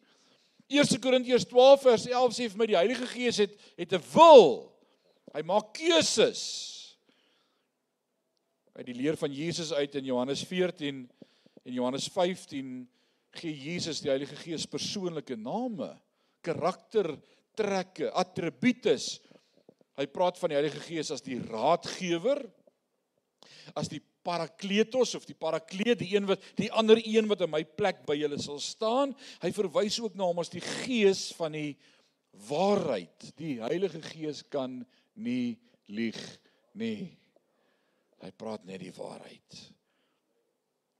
1 0.72 1.00
Korintiërs 1.04 1.46
12 1.50 1.82
vers 1.84 2.06
11 2.08 2.36
sê 2.36 2.48
vir 2.48 2.60
my 2.60 2.68
die 2.70 2.80
Heilige 2.80 3.08
Gees 3.12 3.42
het 3.44 3.56
het 3.80 3.94
'n 3.94 4.04
wil. 4.14 4.72
Hy 5.34 5.42
maak 5.44 5.74
keuses. 5.74 6.42
Uit 8.76 8.86
die 8.86 8.96
leer 8.96 9.18
van 9.18 9.32
Jesus 9.32 9.74
uit 9.74 9.96
in 9.96 10.06
Johannes 10.06 10.44
14 10.44 11.10
en 11.66 11.74
Johannes 11.74 12.08
15 12.08 12.88
gee 13.32 13.54
Jesus 13.54 14.02
die 14.02 14.10
Heilige 14.10 14.36
Gees 14.36 14.66
persoonlike 14.66 15.36
name, 15.36 15.94
karaktertrekke, 16.42 18.12
attributes. 18.12 19.20
Hy 20.00 20.08
praat 20.08 20.40
van 20.40 20.50
die 20.50 20.60
Heilige 20.60 20.80
Gees 20.80 21.12
as 21.12 21.24
die 21.24 21.40
raadgewer, 21.40 22.44
as 23.78 23.90
die 23.92 24.02
parakletos 24.26 25.16
of 25.18 25.26
die 25.26 25.38
parakleet, 25.38 26.00
die 26.02 26.14
een 26.16 26.28
wat 26.30 26.44
die 26.60 26.70
ander 26.72 27.00
een 27.02 27.30
wat 27.30 27.42
in 27.46 27.52
my 27.52 27.64
plek 27.64 28.04
by 28.08 28.18
julle 28.20 28.38
sal 28.42 28.60
staan. 28.62 29.16
Hy 29.42 29.52
verwys 29.56 30.00
ook 30.04 30.18
na 30.18 30.28
hom 30.30 30.42
as 30.44 30.54
die 30.54 30.64
Gees 30.64 31.30
van 31.38 31.58
die 31.58 31.74
waarheid. 32.50 33.32
Die 33.40 33.58
Heilige 33.64 34.02
Gees 34.06 34.44
kan 34.50 34.82
nie 35.14 35.58
lieg 35.92 36.20
nie. 36.78 37.12
Hy 38.22 38.32
praat 38.38 38.66
net 38.70 38.84
die 38.84 38.94
waarheid. 38.96 39.62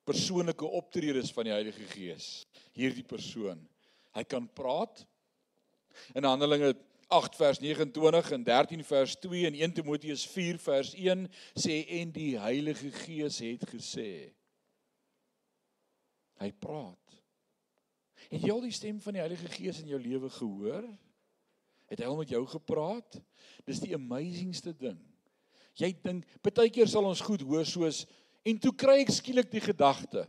Persoonlike 0.08 0.66
optredes 0.66 1.30
van 1.36 1.48
die 1.48 1.54
Heilige 1.54 1.86
Gees. 1.94 2.48
Hierdie 2.74 3.06
persoon, 3.06 3.62
hy 4.18 4.24
kan 4.26 4.48
praat. 4.58 5.04
In 6.18 6.26
Handelinge 6.26 6.74
8 7.12 7.36
vers 7.36 7.60
29 7.60 8.32
en 8.32 8.44
13 8.44 8.84
vers 8.88 9.16
2 9.20 9.46
en 9.46 9.54
1 9.54 9.74
Timoteus 9.74 10.24
4 10.32 10.60
vers 10.64 10.94
1 10.96 11.26
sê 11.60 11.82
en 12.00 12.14
die 12.16 12.38
Heilige 12.40 12.92
Gees 13.02 13.42
het 13.44 13.66
gesê. 13.68 14.32
Hy 16.40 16.50
praat. 16.64 17.18
Het 18.32 18.48
jy 18.48 18.54
al 18.54 18.64
die 18.64 18.72
stem 18.72 19.04
van 19.04 19.18
die 19.18 19.24
Heilige 19.26 19.52
Gees 19.52 19.82
in 19.84 19.92
jou 19.92 20.00
lewe 20.00 20.32
gehoor? 20.32 20.88
Het 21.92 22.00
hy 22.00 22.08
al 22.08 22.16
met 22.22 22.32
jou 22.32 22.46
gepraat? 22.48 23.20
Dis 23.68 23.84
die 23.84 23.92
amazingste 23.98 24.72
ding. 24.72 24.96
Jy 25.76 25.92
dink 26.00 26.40
baie 26.48 26.72
keer 26.72 26.88
sal 26.88 27.12
ons 27.12 27.24
goed 27.28 27.44
hoor 27.44 27.68
soos 27.68 28.06
en 28.48 28.56
toe 28.56 28.72
kry 28.72 29.02
ek 29.04 29.12
skielik 29.12 29.52
die 29.52 29.68
gedagte. 29.68 30.24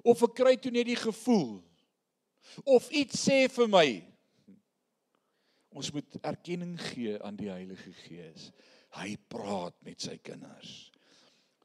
Of 0.00 0.24
ek 0.24 0.38
kry 0.40 0.56
toe 0.56 0.72
net 0.72 0.88
die 0.88 1.00
gevoel 1.04 1.60
of 2.64 2.90
iets 2.90 3.20
sê 3.28 3.46
vir 3.52 3.70
my. 3.70 3.88
Ons 5.76 5.92
moet 5.92 6.18
erkenning 6.24 6.76
gee 6.92 7.16
aan 7.22 7.36
die 7.36 7.50
Heilige 7.52 7.92
Gees. 8.06 8.50
Hy 8.96 9.16
praat 9.28 9.76
met 9.84 10.00
sy 10.00 10.16
kinders. 10.24 10.90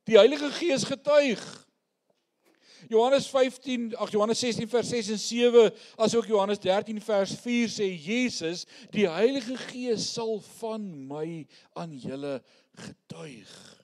Die 0.09 0.17
Heilige 0.19 0.49
Gees 0.51 0.83
getuig. 0.89 1.43
Johannes 2.89 3.27
15, 3.29 3.91
ag 3.95 4.09
Johannes 4.11 4.39
16 4.39 4.67
vers 4.67 4.89
6 4.89 5.09
en 5.13 5.19
7, 5.19 5.73
asook 5.95 6.25
Johannes 6.25 6.59
13 6.59 7.01
vers 7.01 7.35
4 7.43 7.69
sê 7.69 7.87
Jesus, 7.93 8.65
die 8.91 9.05
Heilige 9.09 9.57
Gees 9.69 10.07
sal 10.15 10.39
van 10.57 10.87
my 11.07 11.45
aan 11.77 11.93
julle 11.93 12.39
getuig. 12.81 13.80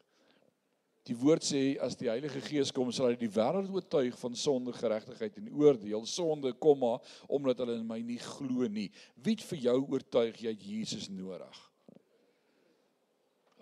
Die 1.08 1.16
woord 1.16 1.46
sê 1.48 1.62
as 1.80 1.96
die 1.96 2.10
Heilige 2.12 2.42
Gees 2.44 2.74
kom 2.76 2.90
sal 2.92 3.14
hy 3.14 3.16
die 3.20 3.32
wêreld 3.32 3.72
oortuig 3.72 4.16
van 4.20 4.36
sonde, 4.36 4.74
geregtigheid 4.76 5.38
en 5.40 5.54
oordeel. 5.56 6.04
Sonde 6.10 6.52
kom 6.60 6.82
maar 6.84 7.00
omdat 7.32 7.64
hulle 7.64 7.78
in 7.80 7.88
my 7.88 8.02
nie 8.04 8.20
glo 8.20 8.68
nie. 8.68 8.90
Wie 9.24 9.38
vir 9.40 9.62
jou 9.70 9.78
oortuig 9.86 10.42
jy 10.44 10.52
het 10.52 10.66
Jesus 10.68 11.08
nodig? 11.08 11.62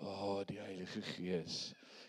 O, 0.01 0.07
oh, 0.09 0.39
die 0.47 0.57
Heilige 0.57 1.03
Gees. 1.13 1.59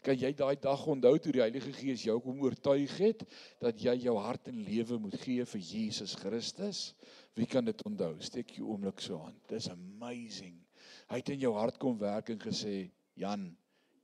Kan 0.06 0.16
jy 0.18 0.30
daai 0.38 0.56
dag 0.62 0.80
onthou 0.88 1.12
toe 1.20 1.34
die 1.34 1.42
Heilige 1.44 1.74
Gees 1.74 2.06
jou 2.06 2.16
kom 2.22 2.40
oortuig 2.46 2.96
het 3.02 3.26
dat 3.60 3.80
jy 3.82 3.92
jou 4.06 4.16
hart 4.22 4.48
en 4.52 4.64
lewe 4.64 4.98
moet 5.02 5.18
gee 5.20 5.44
vir 5.52 5.62
Jesus 5.68 6.16
Christus? 6.16 6.94
Wie 7.36 7.48
kan 7.50 7.66
dit 7.66 7.84
onthou? 7.84 8.14
Steek 8.24 8.56
jou 8.56 8.70
oomblik 8.72 9.04
so 9.04 9.20
aan. 9.26 9.36
Dis 9.50 9.68
amazing. 9.68 10.56
Hy 11.10 11.20
het 11.20 11.34
in 11.34 11.44
jou 11.44 11.52
hart 11.58 11.76
kom 11.82 11.98
werk 12.00 12.32
en 12.32 12.40
gesê, 12.40 12.86
Jan, 13.16 13.50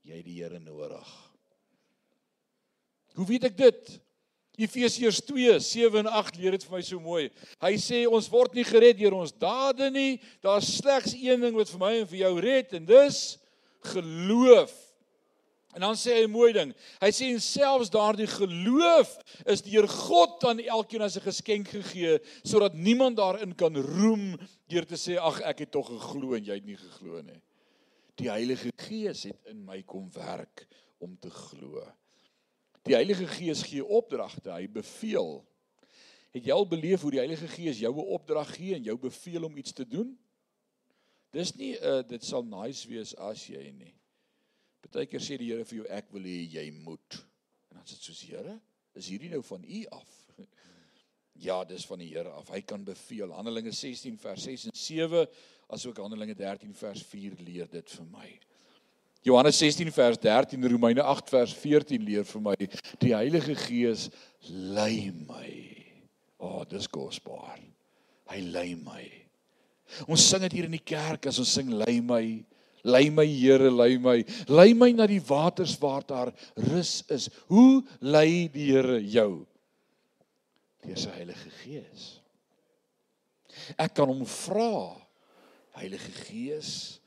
jy 0.03 0.23
die 0.23 0.38
Here 0.41 0.59
nodig. 0.61 1.11
Hoe 3.15 3.27
weet 3.29 3.45
ek 3.51 3.57
dit? 3.59 3.93
Efesiërs 4.61 5.23
2:7 5.25 5.97
en 6.03 6.07
8 6.07 6.37
leer 6.37 6.57
dit 6.57 6.65
vir 6.65 6.77
my 6.77 6.83
so 6.85 7.01
mooi. 7.01 7.31
Hy 7.62 7.73
sê 7.81 8.05
ons 8.05 8.29
word 8.29 8.55
nie 8.55 8.67
gered 8.69 8.99
deur 8.99 9.17
ons 9.17 9.33
dade 9.33 9.88
nie. 9.91 10.21
Daar's 10.45 10.69
slegs 10.77 11.15
een 11.17 11.41
ding 11.41 11.57
wat 11.57 11.71
vir 11.73 11.81
my 11.81 11.93
en 12.01 12.09
vir 12.09 12.19
jou 12.27 12.35
red 12.41 12.75
en 12.77 12.85
dis 12.85 13.21
geloof. 13.93 14.75
En 15.73 15.81
dan 15.81 15.97
sê 15.97 16.19
hy 16.19 16.25
'n 16.25 16.31
mooi 16.31 16.53
ding. 16.53 16.75
Hy 17.01 17.09
sê 17.09 17.33
en 17.33 17.41
selfs 17.41 17.88
daardie 17.88 18.27
geloof 18.27 19.17
is 19.47 19.62
deur 19.62 19.88
God 19.88 20.45
aan 20.45 20.61
elkeen 20.61 21.03
as 21.03 21.17
'n 21.17 21.25
geskenk 21.25 21.69
gegee 21.69 22.21
sodat 22.45 22.75
niemand 22.75 23.17
daarin 23.17 23.55
kan 23.55 23.75
roem 23.75 24.37
deur 24.69 24.85
te 24.85 24.97
sê 24.97 25.17
ag 25.17 25.41
ek 25.41 25.59
het 25.59 25.71
tog 25.71 25.88
geglo 25.88 26.35
en 26.35 26.45
jy 26.45 26.55
het 26.55 26.67
nie 26.67 26.77
geglo 26.77 27.23
nie. 27.23 27.41
Die 28.20 28.31
Heilige 28.31 28.72
Gees 28.77 29.25
het 29.29 29.48
in 29.48 29.62
my 29.64 29.83
kom 29.88 30.11
werk 30.12 30.66
om 31.03 31.14
te 31.18 31.31
glo. 31.31 31.85
Die 32.87 32.94
Heilige 32.94 33.27
Gees 33.31 33.62
gee 33.66 33.85
opdragte, 33.85 34.51
hy 34.53 34.66
beveel. 34.68 35.40
Het 36.33 36.48
jy 36.48 36.55
al 36.55 36.68
beleef 36.68 37.05
hoe 37.05 37.12
die 37.14 37.22
Heilige 37.22 37.48
Gees 37.48 37.81
jou 37.81 37.92
'n 37.94 38.12
opdrag 38.16 38.55
gee 38.57 38.75
en 38.75 38.85
jou 38.85 38.98
beveel 38.98 39.44
om 39.44 39.57
iets 39.57 39.72
te 39.72 39.87
doen? 39.88 40.18
Dis 41.33 41.55
nie 41.57 41.72
uh, 41.81 42.03
dit 42.03 42.25
sal 42.25 42.44
nice 42.44 42.88
wees 42.88 43.14
as 43.16 43.46
jy 43.48 43.70
nie. 43.72 43.94
Partykeer 44.85 45.20
sê 45.20 45.38
die 45.38 45.48
Here 45.53 45.64
vir 45.64 45.79
jou 45.79 45.87
ek 45.88 46.11
wil 46.12 46.27
hê 46.29 46.42
jy 46.59 46.70
moet. 46.70 47.18
En 47.70 47.79
dan 47.79 47.87
sê 47.87 47.96
dit 47.96 48.09
soos 48.11 48.22
Here, 48.29 48.59
is 48.94 49.09
hierdie 49.09 49.31
nou 49.31 49.42
van 49.42 49.64
U 49.64 49.87
af? 49.90 50.11
Ja, 51.42 51.64
dis 51.64 51.87
van 51.88 51.98
die 51.98 52.11
Here 52.12 52.29
af. 52.29 52.51
Hy 52.53 52.61
kan 52.61 52.85
beveel. 52.85 53.33
Handelinge 53.33 53.72
16 53.72 54.18
vers 54.20 54.42
6 54.44 54.66
en 54.68 54.77
7 54.77 55.22
asook 55.72 55.98
Handelinge 56.02 56.37
13 56.37 56.74
vers 56.76 57.02
4 57.08 57.38
leer 57.46 57.68
dit 57.70 57.94
vir 57.96 58.08
my. 58.12 58.28
Johannes 59.22 59.58
16 59.62 59.92
vers 59.94 60.18
13 60.18 60.68
Romeine 60.68 61.02
8 61.06 61.30
vers 61.30 61.52
14 61.54 62.02
leer 62.04 62.26
vir 62.26 62.42
my 62.42 62.56
die 63.00 63.12
Heilige 63.14 63.54
Gees 63.56 64.08
lei 64.50 65.12
my. 65.14 65.52
O, 66.42 66.48
oh, 66.48 66.62
dis 66.66 66.88
kosbaar. 66.90 67.61
Hy 68.32 68.40
lei 68.50 68.72
my. 68.74 69.04
Ons 70.11 70.24
sing 70.26 70.42
dit 70.42 70.58
hier 70.58 70.66
in 70.66 70.74
die 70.74 70.82
kerk 70.82 71.28
as 71.30 71.38
ons 71.40 71.52
sing 71.54 71.70
lei 71.70 72.00
my. 72.04 72.24
Lei 72.82 73.04
my 73.14 73.24
Here, 73.28 73.70
lei 73.70 73.94
my. 74.02 74.16
Lei 74.50 74.72
my 74.74 74.90
na 74.96 75.06
die 75.06 75.22
waters 75.22 75.76
waar 75.78 76.02
daar 76.02 76.32
rus 76.72 77.04
is. 77.14 77.28
Hoe 77.46 77.85
lei 78.02 78.48
die 78.50 78.72
Here 78.72 78.98
jou? 78.98 79.44
Deur 80.82 80.98
sy 80.98 81.14
Heilige 81.14 81.52
Gees. 81.62 82.08
Ek 83.78 83.94
kan 83.94 84.11
hom 84.11 84.26
vra 84.26 84.98
Heilige 85.72 86.12
Gees, 86.26 87.00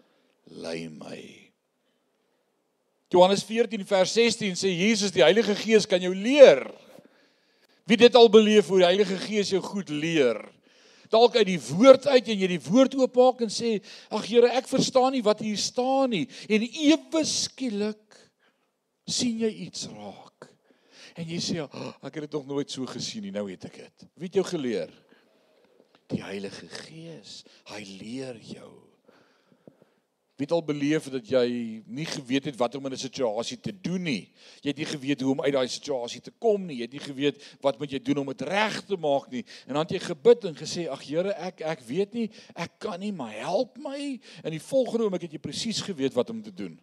lei 0.50 0.88
my. 0.90 1.22
Johannes 3.14 3.44
14 3.46 3.86
vers 3.86 4.14
16 4.18 4.58
sê 4.60 4.72
Jesus 4.74 5.14
die 5.14 5.24
Heilige 5.24 5.56
Gees 5.56 5.86
kan 5.88 6.02
jou 6.02 6.12
leer. 6.16 6.66
Wie 7.86 7.98
dit 8.02 8.16
al 8.18 8.30
beleef 8.34 8.72
hoe 8.72 8.82
die 8.82 8.90
Heilige 8.90 9.20
Gees 9.22 9.54
jou 9.54 9.62
goed 9.64 9.92
leer. 9.94 10.42
Dalk 11.14 11.38
uit 11.38 11.48
die 11.52 11.62
woord 11.62 12.08
uit 12.10 12.32
en 12.34 12.42
jy 12.42 12.50
die 12.56 12.64
woord 12.66 12.98
oopmaak 12.98 13.46
en 13.46 13.54
sê 13.54 13.78
ag 14.10 14.26
Here 14.26 14.50
ek 14.58 14.68
verstaan 14.68 15.14
nie 15.14 15.24
wat 15.26 15.44
hier 15.46 15.60
staan 15.62 16.10
nie 16.16 16.26
en 16.50 16.66
ewe 16.66 17.22
skielik 17.30 18.18
sien 19.06 19.38
jy 19.46 19.52
iets 19.68 19.86
raak. 19.94 20.50
En 21.16 21.30
jy 21.30 21.38
sê 21.40 21.62
oh, 21.64 21.92
ek 22.02 22.18
het 22.18 22.26
dit 22.26 22.36
nog 22.36 22.50
nooit 22.50 22.74
so 22.74 22.90
gesien 22.90 23.24
nie 23.24 23.36
nou 23.36 23.46
weet 23.46 23.70
ek 23.70 23.84
dit. 23.86 24.08
Wie 24.18 24.28
het 24.28 24.42
jou 24.42 24.48
geleer? 24.50 24.90
Die 26.12 26.24
Heilige 26.24 26.68
Gees. 26.70 27.44
Hy 27.72 27.82
leer 28.00 28.38
jou. 28.42 28.74
Wie 30.36 30.44
het 30.44 30.52
al 30.52 30.66
beleef 30.68 31.06
dat 31.08 31.30
jy 31.32 31.46
nie 31.88 32.06
geweet 32.10 32.50
het 32.50 32.58
wat 32.60 32.74
om 32.76 32.86
in 32.86 32.94
'n 32.94 33.00
situasie 33.00 33.58
te 33.58 33.72
doen 33.72 34.04
nie. 34.04 34.34
Jy 34.62 34.70
het 34.70 34.78
nie 34.78 34.86
geweet 34.86 35.22
hoe 35.22 35.32
om 35.32 35.42
uit 35.42 35.54
daai 35.54 35.68
situasie 35.68 36.22
te 36.22 36.32
kom 36.32 36.66
nie. 36.66 36.76
Jy 36.76 36.82
het 36.82 36.92
nie 36.92 37.00
geweet 37.00 37.44
wat 37.62 37.80
moet 37.80 37.92
jy 37.92 38.00
doen 38.00 38.18
om 38.18 38.28
dit 38.28 38.42
reg 38.42 38.86
te 38.86 38.98
maak 38.98 39.32
nie. 39.32 39.46
En 39.66 39.74
dan 39.74 39.84
het 39.84 39.92
jy 39.92 40.00
gebid 40.00 40.44
en 40.44 40.56
gesê: 40.56 40.90
"Ag 40.90 41.08
Here, 41.08 41.32
ek 41.32 41.62
ek 41.62 41.80
weet 41.80 42.14
nie, 42.14 42.30
ek 42.54 42.72
kan 42.80 43.00
nie, 43.00 43.14
maar 43.14 43.32
help 43.32 43.78
my." 43.78 44.20
En 44.44 44.52
die 44.52 44.62
volgende 44.62 45.04
oomblik 45.04 45.22
het 45.22 45.32
jy 45.32 45.40
presies 45.40 45.82
geweet 45.82 46.14
wat 46.14 46.30
om 46.30 46.42
te 46.42 46.54
doen. 46.54 46.80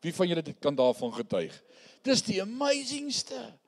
Wie 0.00 0.14
van 0.14 0.28
julle 0.28 0.42
dit 0.42 0.58
kan 0.58 0.74
daarvan 0.74 1.12
getuig? 1.12 1.62
Dis 2.02 2.22
die 2.22 2.42
amazingste. 2.42 3.58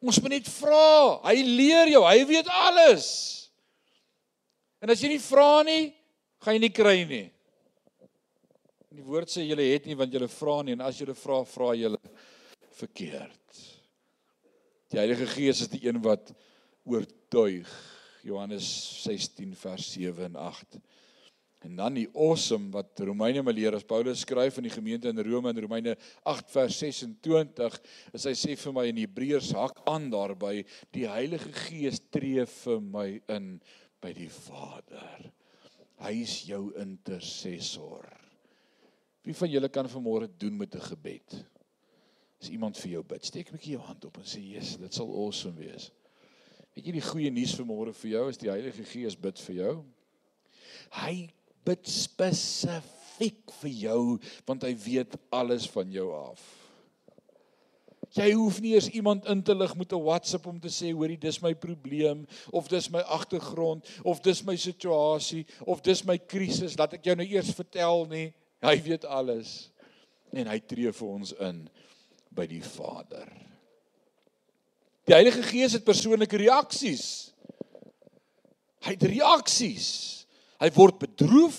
Ons 0.00 0.20
moet 0.20 0.30
net 0.30 0.48
vra. 0.48 1.20
Hy 1.22 1.42
leer 1.42 1.88
jou. 1.88 2.04
Hy 2.04 2.26
weet 2.26 2.46
alles. 2.48 3.47
En 4.78 4.92
as 4.92 5.02
jy 5.02 5.10
nie 5.10 5.22
vra 5.22 5.64
nie, 5.66 5.90
gaan 6.44 6.54
jy 6.54 6.62
nie 6.62 6.74
kry 6.74 6.96
nie. 7.08 7.26
Die 8.94 9.04
woord 9.06 9.30
sê 9.30 9.44
julle 9.44 9.66
het 9.68 9.86
nie 9.86 9.96
want 9.98 10.14
julle 10.14 10.30
vra 10.30 10.60
nie 10.64 10.74
en 10.76 10.84
as 10.86 11.00
julle 11.00 11.16
vra, 11.18 11.42
vra 11.46 11.72
julle 11.78 12.00
verkeerd. 12.78 13.62
Die 14.88 15.00
Heilige 15.00 15.26
Gees 15.34 15.64
is 15.66 15.72
die 15.72 15.82
een 15.84 15.98
wat 16.04 16.32
oortuig. 16.88 17.68
Johannes 18.26 18.66
16 19.04 19.52
vers 19.58 19.90
7 19.94 20.30
en 20.30 20.38
8. 20.40 20.78
En 21.66 21.74
dan 21.76 21.96
die 21.98 22.06
awesome 22.14 22.70
wat 22.70 23.00
Romeine 23.02 23.42
me 23.42 23.52
leer 23.52 23.74
as 23.74 23.86
Paulus 23.86 24.22
skryf 24.22 24.60
in 24.60 24.68
die 24.68 24.72
gemeente 24.72 25.10
in 25.10 25.18
Rome 25.26 25.50
in 25.50 25.60
Romeine 25.64 25.96
8 26.22 26.52
vers 26.54 26.78
26, 26.78 27.78
is 28.14 28.26
hy 28.30 28.34
sê 28.38 28.54
vir 28.60 28.76
my 28.76 28.86
in 28.90 29.00
Hebreërs 29.02 29.50
hak 29.58 29.82
aan 29.90 30.06
daarby 30.12 30.62
die 30.94 31.08
Heilige 31.10 31.50
Gees 31.66 31.98
tree 32.14 32.46
vir 32.46 32.80
my 32.84 33.08
in 33.34 33.56
by 34.00 34.12
die 34.16 34.30
Vader. 34.30 35.28
Hy 35.98 36.12
is 36.22 36.34
jou 36.46 36.72
intercessor. 36.78 38.06
Wie 39.26 39.34
van 39.36 39.50
julle 39.50 39.68
kan 39.68 39.88
vanmôre 39.90 40.28
doen 40.38 40.56
met 40.56 40.74
'n 40.74 40.80
gebed? 40.80 41.44
As 42.40 42.48
iemand 42.48 42.78
vir 42.78 42.90
jou 42.90 43.02
bid, 43.02 43.24
steek 43.24 43.48
'n 43.48 43.56
bietjie 43.56 43.76
jou 43.76 43.82
hand 43.82 44.04
op 44.04 44.16
en 44.16 44.24
sê, 44.24 44.40
"Jesus, 44.40 44.76
dit 44.76 44.94
sal 44.94 45.10
awesome 45.10 45.58
wees." 45.58 45.90
Weet 46.74 46.86
jy 46.86 46.92
die 46.92 47.00
goeie 47.00 47.30
nuus 47.30 47.56
vanmôre 47.58 47.92
vir 47.92 48.10
jou 48.10 48.28
is 48.28 48.36
die 48.36 48.50
Heilige 48.50 48.84
Gees 48.84 49.16
bid 49.16 49.38
vir 49.38 49.54
jou. 49.54 49.84
Hy 50.90 51.30
bid 51.64 51.86
spesifiek 51.86 53.50
vir 53.50 53.70
jou 53.70 54.18
want 54.46 54.62
hy 54.62 54.74
weet 54.74 55.16
alles 55.30 55.66
van 55.66 55.90
jou 55.90 56.12
af. 56.14 56.67
Jy 58.16 58.32
hoef 58.32 58.60
nie 58.64 58.72
eers 58.72 58.88
iemand 58.96 59.26
in 59.28 59.42
te 59.44 59.54
lig 59.54 59.74
met 59.76 59.92
'n 59.92 60.02
WhatsApp 60.02 60.46
om 60.46 60.60
te 60.60 60.68
sê 60.68 60.92
hoorie 60.92 61.18
dis 61.18 61.42
my 61.42 61.54
probleem 61.54 62.26
of 62.52 62.68
dis 62.68 62.90
my 62.90 63.00
agtergrond 63.00 63.86
of 64.04 64.20
dis 64.20 64.42
my 64.44 64.56
situasie 64.56 65.46
of 65.66 65.82
dis 65.82 66.04
my 66.04 66.18
krisis 66.18 66.78
laat 66.78 66.94
ek 66.94 67.04
jou 67.04 67.14
nou 67.16 67.26
eers 67.26 67.52
vertel 67.54 68.06
nie. 68.06 68.32
Hy 68.62 68.82
weet 68.82 69.04
alles 69.04 69.70
en 70.32 70.46
hy 70.46 70.58
tree 70.58 70.92
vir 70.92 71.08
ons 71.08 71.32
in 71.32 71.68
by 72.30 72.46
die 72.46 72.62
Vader. 72.62 73.28
Die 75.08 75.14
Heilige 75.14 75.42
Gees 75.42 75.72
het 75.72 75.84
persoonlike 75.84 76.36
reaksies. 76.36 77.32
Hy 78.84 78.92
het 78.92 79.02
reaksies. 79.02 80.26
Hy 80.60 80.70
word 80.74 80.98
bedroef. 80.98 81.58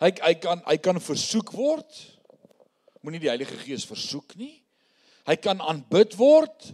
Hy 0.00 0.10
hy 0.20 0.34
kan 0.34 0.62
hy 0.66 0.76
kan 0.76 1.00
versoek 1.00 1.52
word. 1.52 2.18
Moenie 3.02 3.20
die 3.20 3.28
Heilige 3.28 3.56
Gees 3.56 3.86
versoek 3.86 4.36
nie. 4.36 4.61
Hy 5.28 5.36
kan 5.38 5.60
aanbid 5.62 6.16
word. 6.18 6.72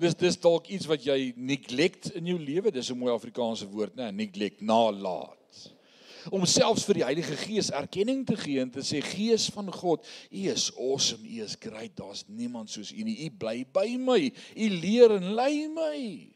Dis 0.00 0.16
dis 0.16 0.38
dalk 0.40 0.68
iets 0.72 0.88
wat 0.88 1.04
jy 1.04 1.32
neglect 1.36 2.10
in 2.16 2.28
jou 2.32 2.38
lewe. 2.40 2.72
Dis 2.72 2.90
'n 2.90 2.98
mooi 2.98 3.12
Afrikaanse 3.12 3.68
woord, 3.68 3.96
né? 3.96 4.10
Neglect, 4.10 4.60
nalat. 4.60 5.36
Om 6.28 6.44
selfs 6.44 6.84
vir 6.84 6.94
die 6.94 7.04
Heilige 7.04 7.36
Gees 7.36 7.70
erkenning 7.70 8.26
te 8.26 8.36
gee 8.36 8.60
en 8.60 8.70
te 8.70 8.80
sê 8.80 9.00
Gees 9.00 9.48
van 9.48 9.72
God, 9.72 10.04
U 10.30 10.40
is 10.52 10.70
awesome, 10.76 11.24
U 11.24 11.42
is 11.42 11.56
great. 11.60 11.96
Daar's 11.96 12.24
niemand 12.28 12.70
soos 12.70 12.92
U 12.92 13.02
nie. 13.02 13.24
U 13.24 13.30
bly 13.30 13.64
by 13.72 13.96
my. 13.96 14.32
U 14.56 14.68
leer 14.68 15.16
en 15.16 15.34
lei 15.34 15.68
my. 15.68 16.28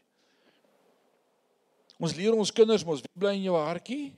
Ons 1.99 2.15
leer 2.15 2.33
ons 2.33 2.51
kinders 2.51 2.83
mos 2.83 3.01
wie 3.01 3.19
bly 3.19 3.35
in 3.37 3.45
jou 3.45 3.55
hartjie? 3.55 4.13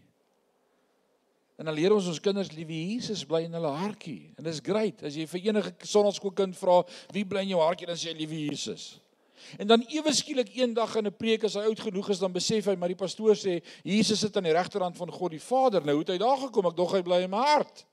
En 1.58 1.66
dan 1.66 1.74
leer 1.74 1.94
ons 1.94 2.06
ons 2.08 2.22
kinders 2.22 2.52
liewe 2.54 2.76
Jesus 2.92 3.24
bly 3.26 3.48
in 3.48 3.56
hulle 3.58 3.74
hartjie. 3.80 4.30
En 4.38 4.46
dis 4.46 4.62
great 4.62 5.02
as 5.08 5.18
jy 5.18 5.26
vir 5.26 5.50
enige 5.50 5.74
sonnaskoolkind 5.90 6.58
vra 6.60 6.84
wie 7.16 7.26
bly 7.26 7.42
in 7.48 7.56
jou 7.56 7.62
hartjie 7.64 7.90
dan 7.90 7.98
sê 7.98 8.12
hy 8.12 8.20
liewe 8.20 8.44
Jesus. 8.46 9.00
En 9.58 9.70
dan 9.70 9.86
ewe 9.90 10.14
skielik 10.14 10.52
eendag 10.54 10.96
in 11.00 11.08
'n 11.08 11.18
preek 11.18 11.44
as 11.50 11.56
hy 11.58 11.66
oud 11.66 11.80
genoeg 11.80 12.10
is 12.14 12.20
dan 12.20 12.32
besef 12.32 12.66
hy 12.66 12.76
maar 12.76 12.94
die 12.94 13.00
pastoor 13.00 13.34
sê 13.36 13.62
Jesus 13.84 14.20
sit 14.20 14.38
aan 14.38 14.44
die 14.44 14.54
regterhand 14.54 14.98
van 14.98 15.12
God 15.12 15.32
die 15.32 15.42
Vader. 15.42 15.82
Nou 15.82 15.98
hoe 15.98 16.06
het 16.06 16.14
hy 16.14 16.18
daar 16.18 16.38
gekom? 16.38 16.66
Ek 16.68 16.78
dog 16.78 16.94
hy 16.94 17.02
bly 17.02 17.24
in 17.24 17.30
my 17.30 17.42
hart. 17.42 17.86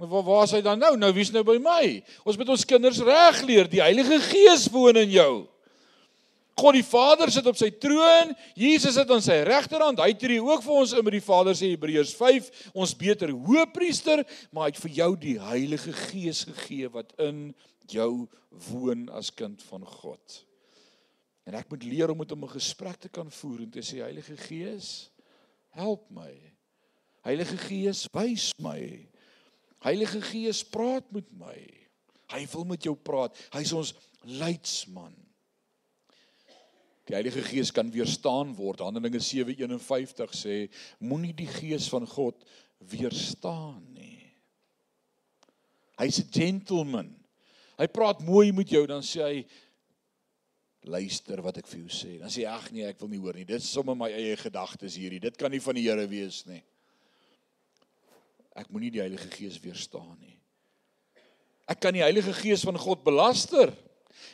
Maar 0.00 0.08
waar 0.08 0.22
waar 0.22 0.44
is 0.44 0.52
hy 0.52 0.60
dan 0.60 0.78
nou? 0.78 0.96
Nou 0.96 1.12
wie's 1.12 1.32
nou 1.32 1.42
by 1.44 1.58
my? 1.58 2.02
Ons 2.24 2.36
moet 2.36 2.48
ons 2.48 2.64
kinders 2.64 2.98
reg 3.04 3.42
leer. 3.42 3.68
Die 3.68 3.82
Heilige 3.82 4.20
Gees 4.20 4.68
woon 4.72 4.96
in 4.96 5.10
jou. 5.10 5.48
God 6.60 6.76
die 6.76 6.84
Vader 6.84 7.30
sit 7.32 7.46
op 7.48 7.56
sy 7.58 7.70
troon, 7.80 8.34
Jesus 8.58 8.98
sit 8.98 9.10
aan 9.12 9.24
sy 9.24 9.38
regterhand. 9.48 10.02
Hy 10.02 10.12
tree 10.20 10.42
ook 10.44 10.64
vir 10.64 10.76
ons 10.82 10.92
in 10.96 11.06
met 11.06 11.16
die 11.16 11.24
Vader 11.24 11.56
sê 11.56 11.72
Hebreërs 11.72 12.12
5, 12.18 12.50
ons 12.74 12.92
beter 13.00 13.32
hoëpriester, 13.32 14.22
maar 14.52 14.68
hy 14.68 14.74
het 14.74 14.82
vir 14.82 14.94
jou 14.98 15.10
die 15.22 15.36
Heilige 15.40 15.94
Gees 16.06 16.44
gegee 16.50 16.90
wat 16.92 17.14
in 17.22 17.50
jou 17.90 18.28
woon 18.70 19.08
as 19.16 19.32
kind 19.34 19.62
van 19.70 19.86
God. 19.88 20.40
En 21.48 21.56
ek 21.58 21.70
moet 21.72 21.86
leer 21.88 22.12
om 22.12 22.20
met 22.20 22.30
hom 22.30 22.44
'n 22.44 22.56
gesprek 22.56 23.00
te 23.00 23.08
kan 23.08 23.30
voer 23.30 23.64
en 23.64 23.70
te 23.70 23.80
sê 23.80 24.04
Heilige 24.04 24.36
Gees, 24.36 25.10
help 25.70 26.10
my. 26.10 26.32
Heilige 27.24 27.56
Gees, 27.56 28.06
wys 28.12 28.52
my. 28.58 29.08
Heilige 29.80 30.20
Gees, 30.20 30.62
praat 30.64 31.10
met 31.12 31.26
my. 31.32 31.58
Hy 32.30 32.46
wil 32.52 32.64
met 32.64 32.82
jou 32.82 32.94
praat. 32.94 33.36
Hy's 33.52 33.72
ons 33.72 33.94
leidsman. 34.22 35.29
Die 37.10 37.16
Heilige 37.16 37.42
Gees 37.42 37.72
kan 37.74 37.88
weerstaan 37.90 38.52
word. 38.54 38.84
Handelinge 38.86 39.18
7:51 39.18 40.30
sê 40.30 40.56
moenie 41.02 41.34
die 41.34 41.48
Gees 41.50 41.88
van 41.90 42.06
God 42.06 42.44
weerstaan 42.78 43.82
nie. 43.96 44.30
Hy's 45.98 46.20
'n 46.20 46.30
gentleman. 46.30 47.10
Hy 47.78 47.86
praat 47.86 48.22
mooi 48.22 48.52
met 48.52 48.68
jou 48.70 48.86
dan 48.86 49.02
sê 49.02 49.22
hy 49.22 49.46
luister 50.86 51.42
wat 51.42 51.58
ek 51.58 51.66
vir 51.66 51.80
jou 51.80 51.88
sê. 51.88 52.18
Dan 52.20 52.30
sê 52.30 52.46
hy 52.46 52.46
ag 52.46 52.70
nee, 52.70 52.86
ek 52.86 53.00
wil 53.00 53.08
nie 53.08 53.18
hoor 53.18 53.34
nie. 53.34 53.44
Dit 53.44 53.60
is 53.60 53.72
sommer 53.72 53.96
my 53.96 54.10
eie 54.10 54.36
gedagtes 54.36 54.94
hierdie. 54.94 55.20
Dit 55.20 55.36
kan 55.36 55.50
nie 55.50 55.60
van 55.60 55.74
die 55.74 55.88
Here 55.88 56.06
wees 56.06 56.46
nie. 56.46 56.62
Ek 58.54 58.70
moenie 58.70 58.90
die 58.90 59.00
Heilige 59.00 59.28
Gees 59.30 59.58
weerstaan 59.60 60.16
nie. 60.20 60.38
Ek 61.66 61.80
kan 61.80 61.92
die 61.92 62.02
Heilige 62.06 62.32
Gees 62.32 62.62
van 62.62 62.78
God 62.78 63.02
belaster. 63.02 63.74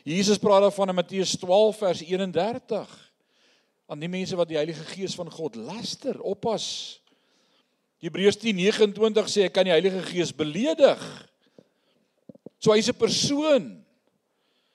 Jesus 0.04 0.38
praat 0.38 0.62
daarvan 0.66 0.88
in 0.88 0.94
Matteus 0.94 1.36
12 1.38 1.76
vers 1.76 2.02
31 2.02 2.94
aan 3.86 4.02
die 4.02 4.10
mense 4.10 4.36
wat 4.38 4.50
die 4.50 4.58
Heilige 4.58 4.84
Gees 4.90 5.14
van 5.14 5.30
God 5.30 5.54
laster, 5.54 6.18
oppas. 6.22 6.98
Hebreërs 8.02 8.38
10:29 8.42 9.30
sê 9.30 9.46
ek 9.46 9.54
kan 9.54 9.66
die 9.66 9.74
Heilige 9.74 10.02
Gees 10.10 10.34
beledig. 10.34 11.02
So 12.58 12.72
hy's 12.72 12.88
'n 12.88 12.98
persoon. 12.98 13.84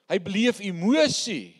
Hy 0.08 0.18
beleef 0.18 0.60
emosie. 0.60 1.54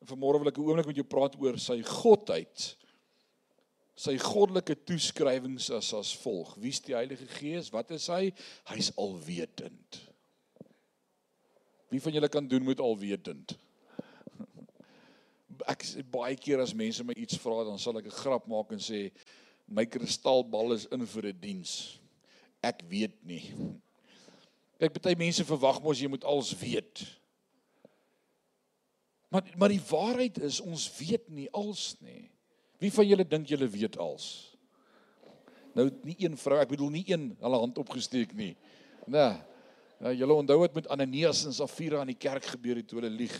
En 0.00 0.06
vanmôre 0.06 0.38
wil 0.38 0.48
ek 0.48 0.58
'n 0.58 0.62
oomblik 0.62 0.86
met 0.86 0.96
jou 0.96 1.06
praat 1.06 1.34
oor 1.40 1.58
sy 1.58 1.82
godheid. 1.82 2.76
Sy 3.96 4.16
goddelike 4.18 4.76
toeskrywings 4.84 5.70
as 5.70 5.92
as 5.94 6.12
volg. 6.14 6.54
Wie's 6.56 6.80
die 6.80 6.94
Heilige 6.94 7.26
Gees? 7.26 7.70
Wat 7.70 7.90
is 7.90 8.06
hy? 8.06 8.32
Hy's 8.64 8.92
alwetend. 8.96 10.07
Wie 11.88 12.00
van 12.02 12.12
julle 12.12 12.28
kan 12.28 12.48
doen 12.48 12.64
met 12.64 12.80
alwetend? 12.80 13.56
Ek 15.72 15.84
baie 16.12 16.36
keer 16.36 16.60
as 16.60 16.74
mense 16.76 17.04
my 17.04 17.16
iets 17.16 17.38
vra, 17.40 17.64
dan 17.64 17.80
sal 17.80 17.98
ek 17.98 18.10
'n 18.10 18.20
grap 18.22 18.46
maak 18.46 18.72
en 18.72 18.82
sê 18.82 19.08
my 19.66 19.84
kristalbal 19.84 20.72
is 20.76 20.86
in 20.92 21.06
vir 21.06 21.32
'n 21.32 21.40
diens. 21.40 22.00
Ek 22.62 22.82
weet 22.88 23.16
nie. 23.24 23.54
Kyk, 24.78 25.00
baie 25.02 25.16
mense 25.16 25.44
verwag 25.44 25.82
mos 25.82 26.00
jy 26.00 26.08
moet 26.08 26.24
alles 26.24 26.52
weet. 26.60 27.04
Maar 29.28 29.44
maar 29.56 29.72
die 29.72 29.82
waarheid 29.90 30.38
is 30.38 30.60
ons 30.60 30.88
weet 30.98 31.28
nie 31.28 31.48
als 31.52 31.96
nie. 32.00 32.30
Wie 32.78 32.92
van 32.92 33.08
julle 33.08 33.26
dink 33.26 33.48
julle 33.48 33.68
weet 33.68 33.98
als? 33.98 34.56
Nou 35.74 35.90
nie 36.02 36.16
een 36.18 36.36
vrou, 36.38 36.58
ek 36.60 36.72
bedoel 36.72 36.90
nie 36.90 37.04
een 37.08 37.30
hulle 37.40 37.58
hand 37.58 37.78
opgesteek 37.78 38.32
nie. 38.38 38.54
Nee. 39.06 39.34
Ja, 39.98 40.12
julle 40.14 40.36
onthou 40.38 40.60
dit 40.62 40.74
met 40.78 40.88
Ananias 40.94 41.42
en 41.48 41.54
Safira 41.54 42.04
in 42.04 42.12
die 42.12 42.18
kerk 42.18 42.44
gebeur 42.52 42.78
het 42.78 42.86
toe 42.86 43.00
hulle 43.00 43.10
lieg. 43.10 43.34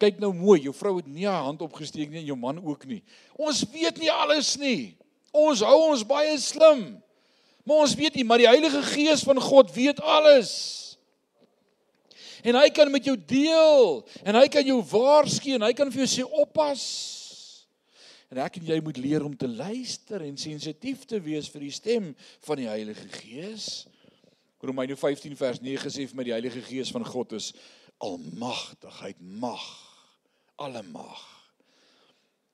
Kyk 0.00 0.20
nou 0.22 0.30
mooi, 0.32 0.60
jou 0.64 0.72
vrou 0.76 0.94
het 1.00 1.08
nie 1.10 1.26
haar 1.26 1.48
hand 1.48 1.62
opgesteek 1.66 2.12
nie 2.12 2.22
en 2.22 2.28
jou 2.30 2.38
man 2.38 2.60
ook 2.62 2.86
nie. 2.88 3.02
Ons 3.34 3.64
weet 3.72 3.98
nie 4.00 4.12
alles 4.12 4.54
nie. 4.60 4.94
Ons 5.34 5.64
hou 5.66 5.76
ons 5.90 6.06
baie 6.06 6.38
slim. 6.40 6.84
Maar 7.66 7.82
ons 7.84 7.96
weet 7.98 8.16
nie, 8.16 8.24
maar 8.24 8.40
die 8.40 8.48
Heilige 8.48 8.80
Gees 8.94 9.26
van 9.26 9.42
God 9.42 9.74
weet 9.74 10.00
alles. 10.00 10.52
En 12.46 12.56
hy 12.56 12.70
kan 12.72 12.88
met 12.90 13.04
jou 13.04 13.18
deel 13.18 14.00
en 14.24 14.38
hy 14.38 14.46
kan 14.48 14.64
jou 14.64 14.78
waarsku 14.94 15.58
en 15.58 15.66
hy 15.66 15.74
kan 15.76 15.90
vir 15.92 16.06
jou 16.06 16.10
sê 16.14 16.24
oppas. 16.24 16.84
En 18.30 18.38
ek 18.46 18.60
en 18.60 18.70
jy 18.70 18.78
moet 18.86 18.98
leer 19.02 19.26
om 19.26 19.34
te 19.36 19.50
luister 19.50 20.22
en 20.22 20.38
sensitief 20.38 21.02
te 21.10 21.18
wees 21.20 21.50
vir 21.50 21.66
die 21.66 21.74
stem 21.74 22.12
van 22.46 22.62
die 22.62 22.70
Heilige 22.70 23.10
Gees. 23.18 23.89
Romeine 24.60 24.96
15 24.96 25.36
vers 25.36 25.60
9 25.60 25.90
sê 25.92 26.06
vir 26.06 26.16
my 26.18 26.24
die 26.26 26.34
Heilige 26.36 26.62
Gees 26.64 26.92
van 26.92 27.04
God 27.04 27.32
is 27.38 27.50
almagtigheid, 28.00 29.16
mag, 29.20 29.64
alle 30.60 30.82
mag. 30.92 31.20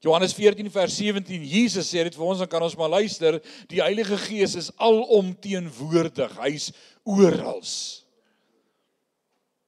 Johannes 0.05 0.35
14 0.37 0.71
vers 0.71 0.97
17 1.01 1.43
Jesus 1.43 1.89
sê 1.91 2.05
dit 2.07 2.15
vir 2.15 2.27
ons 2.27 2.39
dan 2.43 2.51
kan 2.51 2.63
ons 2.63 2.77
maar 2.79 2.93
luister, 2.95 3.41
die 3.71 3.83
Heilige 3.83 4.19
Gees 4.27 4.55
is 4.59 4.71
alomteenwoordig. 4.77 6.37
Hy's 6.39 6.71
oral. 7.03 7.65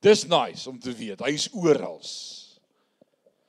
Dis 0.04 0.26
nice 0.30 0.68
om 0.70 0.78
te 0.78 0.94
weet, 0.94 1.24
hy's 1.26 1.48
oral. 1.58 1.98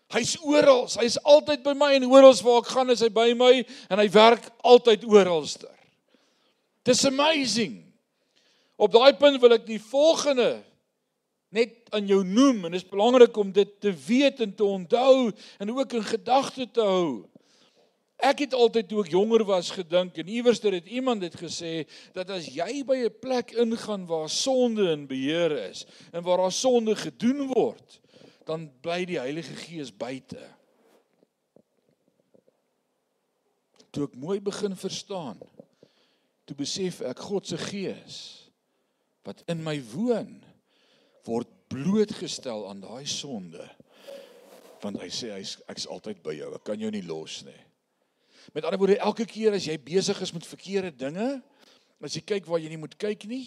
Hy's 0.10 0.34
oral. 0.42 0.88
Hy's 0.98 1.20
altyd 1.22 1.62
by 1.66 1.76
my 1.78 1.92
en 2.00 2.08
oral 2.10 2.34
waar 2.42 2.64
ek 2.64 2.72
gaan 2.74 2.90
is 2.90 3.04
hy 3.06 3.12
by 3.14 3.28
my 3.38 3.52
en 3.92 4.02
hy 4.02 4.08
werk 4.16 4.50
altyd 4.66 5.06
oralster. 5.06 5.76
Dis 6.88 7.06
amazing. 7.06 7.78
Op 8.80 8.92
daai 8.96 9.12
punt 9.20 9.42
wil 9.44 9.58
ek 9.58 9.66
die 9.68 9.82
volgende 9.84 10.62
net 11.52 11.90
aan 11.92 12.06
jou 12.08 12.22
noem 12.24 12.64
en 12.64 12.72
dit 12.72 12.80
is 12.80 12.88
belangrik 12.88 13.36
om 13.42 13.52
dit 13.52 13.72
te 13.84 13.92
weet 14.06 14.40
en 14.46 14.54
te 14.56 14.64
onthou 14.64 15.32
en 15.60 15.74
ook 15.74 15.98
in 15.98 16.06
gedagte 16.06 16.68
te 16.72 16.86
hou. 16.86 17.26
Ek 18.20 18.46
het 18.46 18.56
altyd 18.56 18.88
toe 18.88 19.02
ek 19.04 19.12
jonger 19.12 19.44
was 19.48 19.74
gedink 19.76 20.16
en 20.22 20.32
iewers 20.32 20.62
het 20.64 20.88
iemand 20.88 21.26
dit 21.26 21.36
gesê 21.42 21.74
dat 22.16 22.32
as 22.32 22.48
jy 22.52 22.84
by 22.88 22.98
'n 23.08 23.20
plek 23.20 23.52
ingaan 23.52 24.06
waar 24.08 24.30
sonde 24.30 24.92
in 24.92 25.08
beheer 25.08 25.52
is 25.70 25.86
en 26.14 26.24
waar 26.24 26.38
daar 26.38 26.52
sonde 26.52 26.96
gedoen 26.96 27.48
word, 27.48 28.00
dan 28.46 28.72
bly 28.82 29.06
die 29.06 29.20
Heilige 29.20 29.56
Gees 29.56 29.92
buite. 29.92 30.40
Toe 33.92 34.04
ek 34.04 34.16
mooi 34.16 34.40
begin 34.40 34.76
verstaan, 34.76 35.40
toe 36.46 36.56
besef 36.56 37.02
ek 37.02 37.20
God 37.20 37.48
se 37.48 37.58
Gees 37.58 38.39
wat 39.28 39.44
in 39.52 39.64
my 39.64 39.78
woon 39.92 40.40
word 41.28 41.50
blootgestel 41.70 42.66
aan 42.70 42.82
daai 42.82 43.06
sonde. 43.10 43.66
Want 44.82 45.02
hy 45.04 45.10
sê 45.14 45.34
hy's 45.36 45.58
ek's 45.70 45.88
altyd 45.92 46.22
by 46.26 46.34
jou. 46.38 46.54
Ek 46.56 46.66
kan 46.66 46.80
jou 46.82 46.90
nie 46.94 47.04
los 47.06 47.42
nie. 47.48 47.60
Met 48.56 48.66
ander 48.66 48.80
woorde, 48.82 48.98
elke 48.98 49.28
keer 49.30 49.54
as 49.54 49.68
jy 49.68 49.76
besig 49.84 50.18
is 50.24 50.34
met 50.34 50.48
verkeerde 50.48 50.94
dinge, 50.96 51.28
as 52.02 52.16
jy 52.16 52.24
kyk 52.26 52.48
waar 52.50 52.62
jy 52.64 52.72
nie 52.72 52.82
moet 52.82 52.96
kyk 52.98 53.28
nie, 53.30 53.44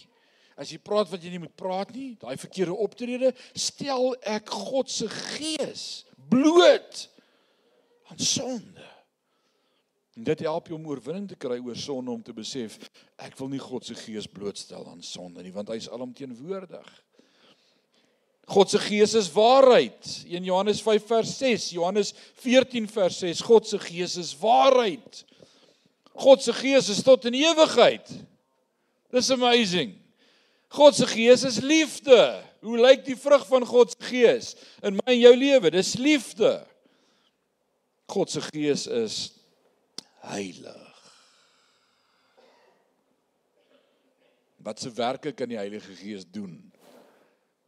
as 0.61 0.71
jy 0.71 0.79
praat 0.85 1.11
wat 1.11 1.25
jy 1.25 1.33
nie 1.33 1.43
moet 1.43 1.55
praat 1.59 1.91
nie, 1.97 2.13
daai 2.21 2.37
verkeerde 2.39 2.77
optrede, 2.85 3.33
stel 3.57 4.13
ek 4.29 4.53
God 4.53 4.93
se 4.93 5.09
gees 5.11 5.87
bloot 6.31 7.07
aan 8.13 8.21
sonde. 8.21 8.92
En 10.17 10.27
dit 10.27 10.43
help 10.45 10.69
jou 10.69 10.77
om 10.79 10.91
oorwinning 10.91 11.29
te 11.29 11.39
kry 11.41 11.57
oor 11.63 11.79
sonde 11.79 12.11
om 12.13 12.23
te 12.23 12.35
besef 12.37 12.77
ek 13.23 13.39
wil 13.39 13.49
nie 13.49 13.63
God 13.63 13.87
se 13.87 13.97
gees 13.97 14.29
blootstel 14.29 14.85
aan 14.91 15.01
sonde 15.05 15.45
nie 15.45 15.55
want 15.55 15.73
hy 15.73 15.79
is 15.81 15.89
alomteenwoordig. 15.89 16.89
God 18.53 18.73
se 18.73 18.79
gees 18.83 19.15
is 19.17 19.31
waarheid. 19.33 20.09
1 20.27 20.45
Johannes 20.45 20.83
5 20.83 21.07
vers 21.09 21.37
6, 21.39 21.69
Johannes 21.79 22.11
14 22.43 22.89
vers 22.91 23.19
6, 23.23 23.41
God 23.47 23.69
se 23.69 23.79
gees 23.81 24.17
is 24.21 24.35
waarheid. 24.37 25.23
God 26.13 26.43
se 26.43 26.53
gees 26.53 26.91
is 26.93 27.01
tot 27.07 27.25
in 27.31 27.39
ewigheid. 27.39 28.11
Dis 29.15 29.31
amazing. 29.33 29.95
God 30.73 30.97
se 30.97 31.07
gees 31.07 31.47
is 31.49 31.61
liefde. 31.65 32.19
Hoe 32.61 32.79
lyk 32.81 33.07
die 33.07 33.17
vrug 33.17 33.47
van 33.49 33.65
God 33.67 33.95
se 33.95 34.11
gees 34.11 34.53
in 34.83 34.99
my 34.99 35.15
en 35.15 35.21
jou 35.21 35.33
lewe? 35.37 35.73
Dis 35.73 35.95
liefde. 36.01 36.59
God 38.13 38.31
se 38.33 38.43
gees 38.51 38.87
is 38.87 39.17
heilig. 40.29 41.03
Wat 44.63 44.79
se 44.79 44.93
werke 44.95 45.33
kan 45.35 45.51
die 45.51 45.59
Heilige 45.59 45.95
Gees 45.99 46.27
doen? 46.31 46.73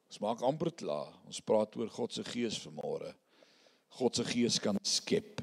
Ons 0.07 0.21
maak 0.23 0.45
amper 0.47 0.71
klaar. 0.71 1.11
Ons 1.27 1.43
praat 1.43 1.75
oor 1.75 1.91
God 1.91 2.15
se 2.15 2.23
gees 2.29 2.61
vanmôre. 2.63 3.11
God 3.99 4.15
se 4.15 4.27
gees 4.29 4.61
kan 4.63 4.79
skep. 4.87 5.43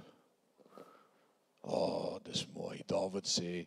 O, 1.62 1.76
oh, 1.76 2.14
dis 2.24 2.46
mooi. 2.56 2.80
Dawid 2.88 3.28
sê 3.28 3.66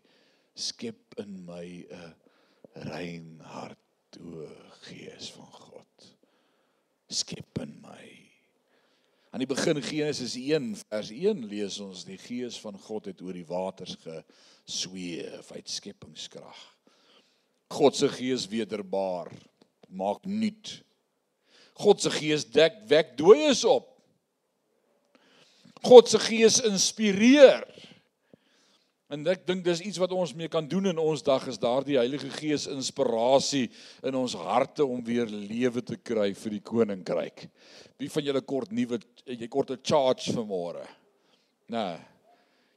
skep 0.56 1.18
in 1.20 1.44
my 1.44 1.84
'n 1.84 2.14
rein 2.88 3.40
hart, 3.44 4.18
o 4.20 4.48
gees 4.88 5.30
van 5.36 5.52
God. 5.52 6.08
Skep 7.08 7.58
in 7.60 7.80
my. 7.82 8.13
Aan 9.34 9.42
die 9.42 9.50
begin 9.50 9.80
Genesis 9.82 10.36
1 10.38 10.76
vers 10.86 11.08
1 11.10 11.40
lees 11.50 11.80
ons 11.82 12.04
die 12.06 12.20
gees 12.22 12.54
van 12.62 12.76
God 12.78 13.08
het 13.10 13.18
oor 13.18 13.34
die 13.34 13.48
waters 13.48 13.96
gesweef 13.98 15.48
uit 15.50 15.72
skepingskrag. 15.74 16.60
God 17.74 17.98
se 17.98 18.06
gees 18.14 18.44
wederbaar 18.46 19.32
maak 19.90 20.22
nuut 20.22 20.76
God 21.82 21.98
se 21.98 22.12
gees 22.14 22.46
dek 22.46 22.76
wek 22.86 23.16
dooies 23.18 23.64
op. 23.66 23.88
God 25.82 26.14
se 26.14 26.22
gees 26.22 26.60
inspireer. 26.62 27.66
En 29.12 29.26
ek 29.28 29.44
dink 29.46 29.64
dis 29.66 29.82
iets 29.84 30.00
wat 30.00 30.14
ons 30.16 30.32
mee 30.36 30.48
kan 30.48 30.64
doen 30.68 30.88
in 30.88 31.00
ons 31.00 31.22
dag 31.22 31.44
is 31.50 31.60
daardie 31.60 31.98
Heilige 32.00 32.30
Gees 32.32 32.64
inspirasie 32.72 33.66
in 34.02 34.16
ons 34.16 34.36
harte 34.40 34.86
om 34.86 35.04
weer 35.04 35.28
lewe 35.28 35.82
te 35.84 35.98
kry 36.00 36.30
vir 36.38 36.56
die 36.56 36.62
koninkryk. 36.64 37.44
Wie 38.00 38.08
van 38.08 38.24
julle 38.24 38.42
kort 38.42 38.72
nuwe 38.72 39.00
jy 39.28 39.48
kort 39.48 39.70
'n 39.70 39.84
charge 39.84 40.32
vir 40.32 40.46
môre? 40.48 40.86
Nee. 41.68 41.98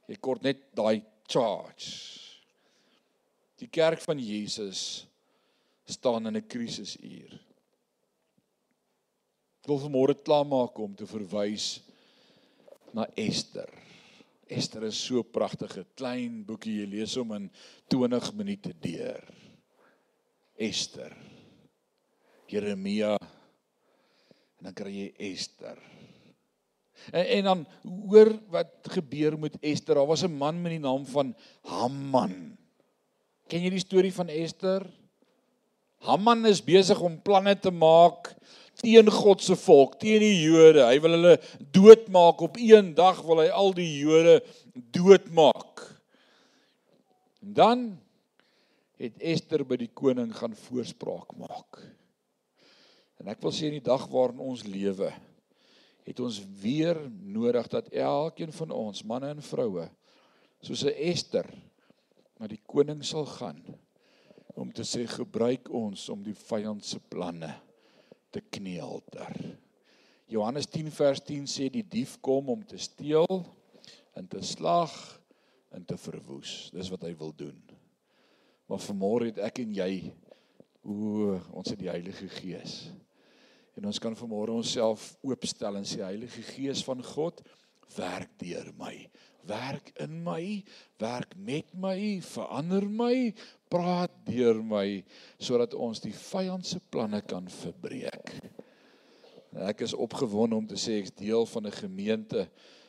Jy 0.08 0.16
kort 0.20 0.42
net 0.42 0.74
daai 0.74 1.02
charge. 1.28 2.20
Die 3.58 3.68
kerk 3.68 4.00
van 4.00 4.18
Jesus 4.18 5.06
staan 5.86 6.26
in 6.26 6.36
'n 6.36 6.48
krisisuur 6.48 7.48
wil 9.68 9.80
vanmôre 9.82 10.16
klaarmaak 10.24 10.78
om 10.80 10.94
te 10.96 11.06
verwys 11.06 11.80
na 12.96 13.04
Ester. 13.20 13.68
Ester 14.48 14.86
is 14.88 14.96
so 14.96 15.22
pragtige 15.22 15.84
klein 15.96 16.40
boekie 16.48 16.80
jy 16.80 16.86
lees 16.88 17.16
hom 17.20 17.34
in 17.36 17.48
20 17.92 18.32
minute 18.38 18.72
deur. 18.80 19.20
Ester. 20.58 21.12
Jeremia 22.48 23.14
en 24.58 24.70
dan 24.70 24.74
kry 24.74 24.90
jy 24.90 25.08
Ester. 25.30 25.76
En 27.12 27.26
en 27.36 27.44
dan 27.50 27.66
hoor 27.84 28.32
wat 28.50 28.88
gebeur 28.96 29.38
met 29.38 29.58
Ester. 29.60 29.94
Daar 29.94 30.08
was 30.08 30.24
'n 30.24 30.32
man 30.32 30.62
met 30.62 30.72
die 30.72 30.82
naam 30.82 31.06
van 31.06 31.34
Haman. 31.62 32.56
Ken 33.48 33.62
jy 33.62 33.70
die 33.70 33.84
storie 33.84 34.12
van 34.12 34.28
Ester? 34.28 34.86
Haman 35.98 36.46
is 36.46 36.64
besig 36.64 37.00
om 37.00 37.22
planne 37.22 37.58
te 37.58 37.70
maak 37.70 38.34
teen 38.78 39.10
God 39.10 39.42
se 39.42 39.56
volk, 39.58 39.98
teen 39.98 40.22
die 40.22 40.44
Jode. 40.44 40.84
Hy 40.86 40.98
wil 41.02 41.16
hulle 41.16 41.36
doodmaak 41.74 42.42
op 42.46 42.58
een 42.60 42.92
dag 42.98 43.20
wil 43.26 43.42
hy 43.42 43.48
al 43.50 43.74
die 43.76 43.90
Jode 43.98 44.38
doodmaak. 44.94 45.82
En 47.42 47.54
dan 47.58 47.86
het 48.98 49.18
Ester 49.22 49.64
by 49.66 49.78
die 49.80 49.90
koning 49.94 50.30
gaan 50.34 50.54
voorspraak 50.66 51.34
maak. 51.38 51.80
En 53.18 53.30
ek 53.30 53.42
wil 53.42 53.54
sê 53.54 53.70
in 53.70 53.78
die 53.78 53.84
dag 53.84 54.06
waarin 54.10 54.42
ons 54.42 54.64
lewe, 54.66 55.10
het 56.06 56.20
ons 56.22 56.38
weer 56.62 56.98
nodig 57.08 57.66
dat 57.70 57.90
elkeen 57.90 58.54
van 58.54 58.74
ons, 58.74 59.04
manne 59.06 59.34
en 59.34 59.42
vroue, 59.44 59.88
soos 60.62 60.84
'n 60.86 60.94
Ester 61.10 61.46
na 62.38 62.46
die 62.46 62.62
koning 62.66 63.02
sal 63.02 63.26
gaan 63.26 63.58
om 64.54 64.70
te 64.72 64.82
sê 64.82 65.06
gebruik 65.06 65.68
ons 65.70 66.08
om 66.08 66.22
die 66.22 66.34
vyand 66.34 66.84
se 66.84 66.98
planne 67.10 67.50
te 68.38 68.58
kneelter. 68.58 69.58
Johannes 70.30 70.68
10 70.70 70.90
vers 70.94 71.22
10 71.24 71.48
sê 71.50 71.66
die 71.72 71.82
dief 71.82 72.18
kom 72.22 72.50
om 72.52 72.62
te 72.62 72.78
steel 72.78 73.26
en 74.14 74.28
te 74.30 74.42
slag 74.44 74.92
en 75.74 75.84
te 75.84 75.96
verwoes. 75.98 76.68
Dis 76.74 76.90
wat 76.92 77.06
hy 77.08 77.14
wil 77.18 77.32
doen. 77.34 77.58
Maar 78.68 78.82
vanmôre 78.84 79.30
het 79.30 79.40
ek 79.48 79.62
en 79.64 79.74
jy 79.74 79.92
o 80.84 81.34
ons 81.56 81.72
het 81.72 81.80
die 81.80 81.90
Heilige 81.90 82.28
Gees. 82.38 82.90
En 83.78 83.88
ons 83.88 84.00
kan 84.02 84.16
vanmôre 84.18 84.54
onsself 84.54 85.14
oopstel 85.24 85.80
en 85.80 85.88
sê 85.88 86.04
Heilige 86.04 86.44
Gees 86.52 86.84
van 86.86 87.02
God, 87.14 87.42
werk 87.96 88.30
deur 88.40 88.72
my. 88.78 88.94
Werk 89.48 89.92
in 90.02 90.22
my, 90.22 90.62
werk 91.00 91.32
met 91.36 91.72
my, 91.72 92.20
verander 92.20 92.84
my, 92.84 93.32
praat 93.72 94.12
deur 94.28 94.60
my 94.64 95.02
sodat 95.40 95.74
ons 95.74 96.02
die 96.04 96.12
vyand 96.12 96.66
se 96.66 96.80
planne 96.90 97.22
kan 97.24 97.48
verbreek. 97.60 98.34
Ek 99.68 99.80
is 99.86 99.96
opgewonde 99.96 100.58
om 100.58 100.66
te 100.68 100.76
sê 100.76 100.98
ek's 101.00 101.14
deel 101.16 101.46
van 101.48 101.66
'n 101.66 101.80
gemeente 101.80 102.48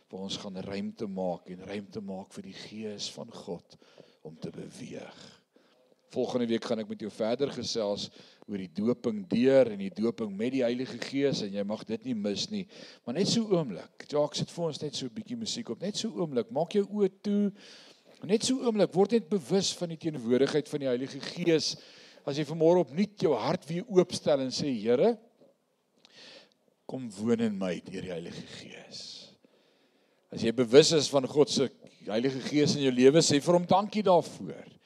waar 0.09 0.25
ons 0.25 0.37
gaan 0.37 0.57
ruimte 0.57 1.07
maak 1.07 1.49
en 1.49 1.65
ruimte 1.65 2.01
maak 2.01 2.33
vir 2.33 2.43
die 2.43 2.59
gees 2.67 3.09
van 3.11 3.31
God 3.31 3.77
om 4.21 4.35
te 4.35 4.49
beweeg. 4.49 5.17
Volgende 6.09 6.47
week 6.49 6.65
gaan 6.65 6.79
ek 6.79 6.89
met 6.89 6.99
jou 6.99 7.11
verder 7.11 7.51
gesels 7.53 8.09
oor 8.49 8.57
die 8.57 8.71
doping 8.73 9.21
deur 9.29 9.69
en 9.69 9.79
die 9.83 9.91
doping 9.93 10.31
met 10.35 10.55
die 10.55 10.63
Heilige 10.65 10.97
Gees 11.03 11.43
en 11.45 11.53
jy 11.53 11.63
mag 11.67 11.85
dit 11.87 12.09
nie 12.09 12.15
mis 12.17 12.47
nie. 12.49 12.65
Maar 13.05 13.19
net 13.19 13.29
so 13.29 13.45
oomblik. 13.53 14.07
Jacques 14.09 14.41
sit 14.41 14.51
vir 14.51 14.65
ons 14.65 14.81
net 14.81 14.95
so 14.97 15.05
'n 15.05 15.13
bietjie 15.13 15.37
musiek 15.37 15.69
op. 15.69 15.81
Net 15.81 15.97
so 15.97 16.09
oomblik. 16.09 16.51
Maak 16.51 16.73
jou 16.73 16.85
oë 16.85 17.09
toe. 17.21 17.51
Net 18.23 18.43
so 18.43 18.57
oomblik 18.59 18.93
word 18.93 19.11
net 19.11 19.29
bewus 19.29 19.71
van 19.73 19.89
die 19.89 19.97
teenwoordigheid 19.97 20.67
van 20.67 20.79
die 20.79 20.87
Heilige 20.87 21.19
Gees 21.19 21.77
as 22.25 22.37
jy 22.37 22.45
vanmôre 22.45 22.83
opnuut 22.83 23.15
jou 23.21 23.33
hart 23.33 23.65
weer 23.69 23.85
oopstel 23.87 24.41
en 24.41 24.51
sê 24.51 24.67
Here 24.73 25.17
kom 26.89 27.09
woon 27.19 27.39
in 27.39 27.57
my 27.57 27.79
deur 27.85 28.01
die 28.01 28.11
Heilige 28.11 28.45
Gees. 28.59 29.29
As 30.33 30.41
jy 30.41 30.51
bewus 30.51 30.91
is 30.97 31.09
van 31.09 31.27
God 31.29 31.49
se 31.49 31.69
Heilige 32.09 32.41
Gees 32.41 32.75
in 32.75 32.85
jou 32.87 32.93
lewe, 32.93 33.21
sê 33.21 33.37
vir 33.43 33.53
hom 33.53 33.65
dankie 33.69 34.01
daarvoor. 34.05 34.78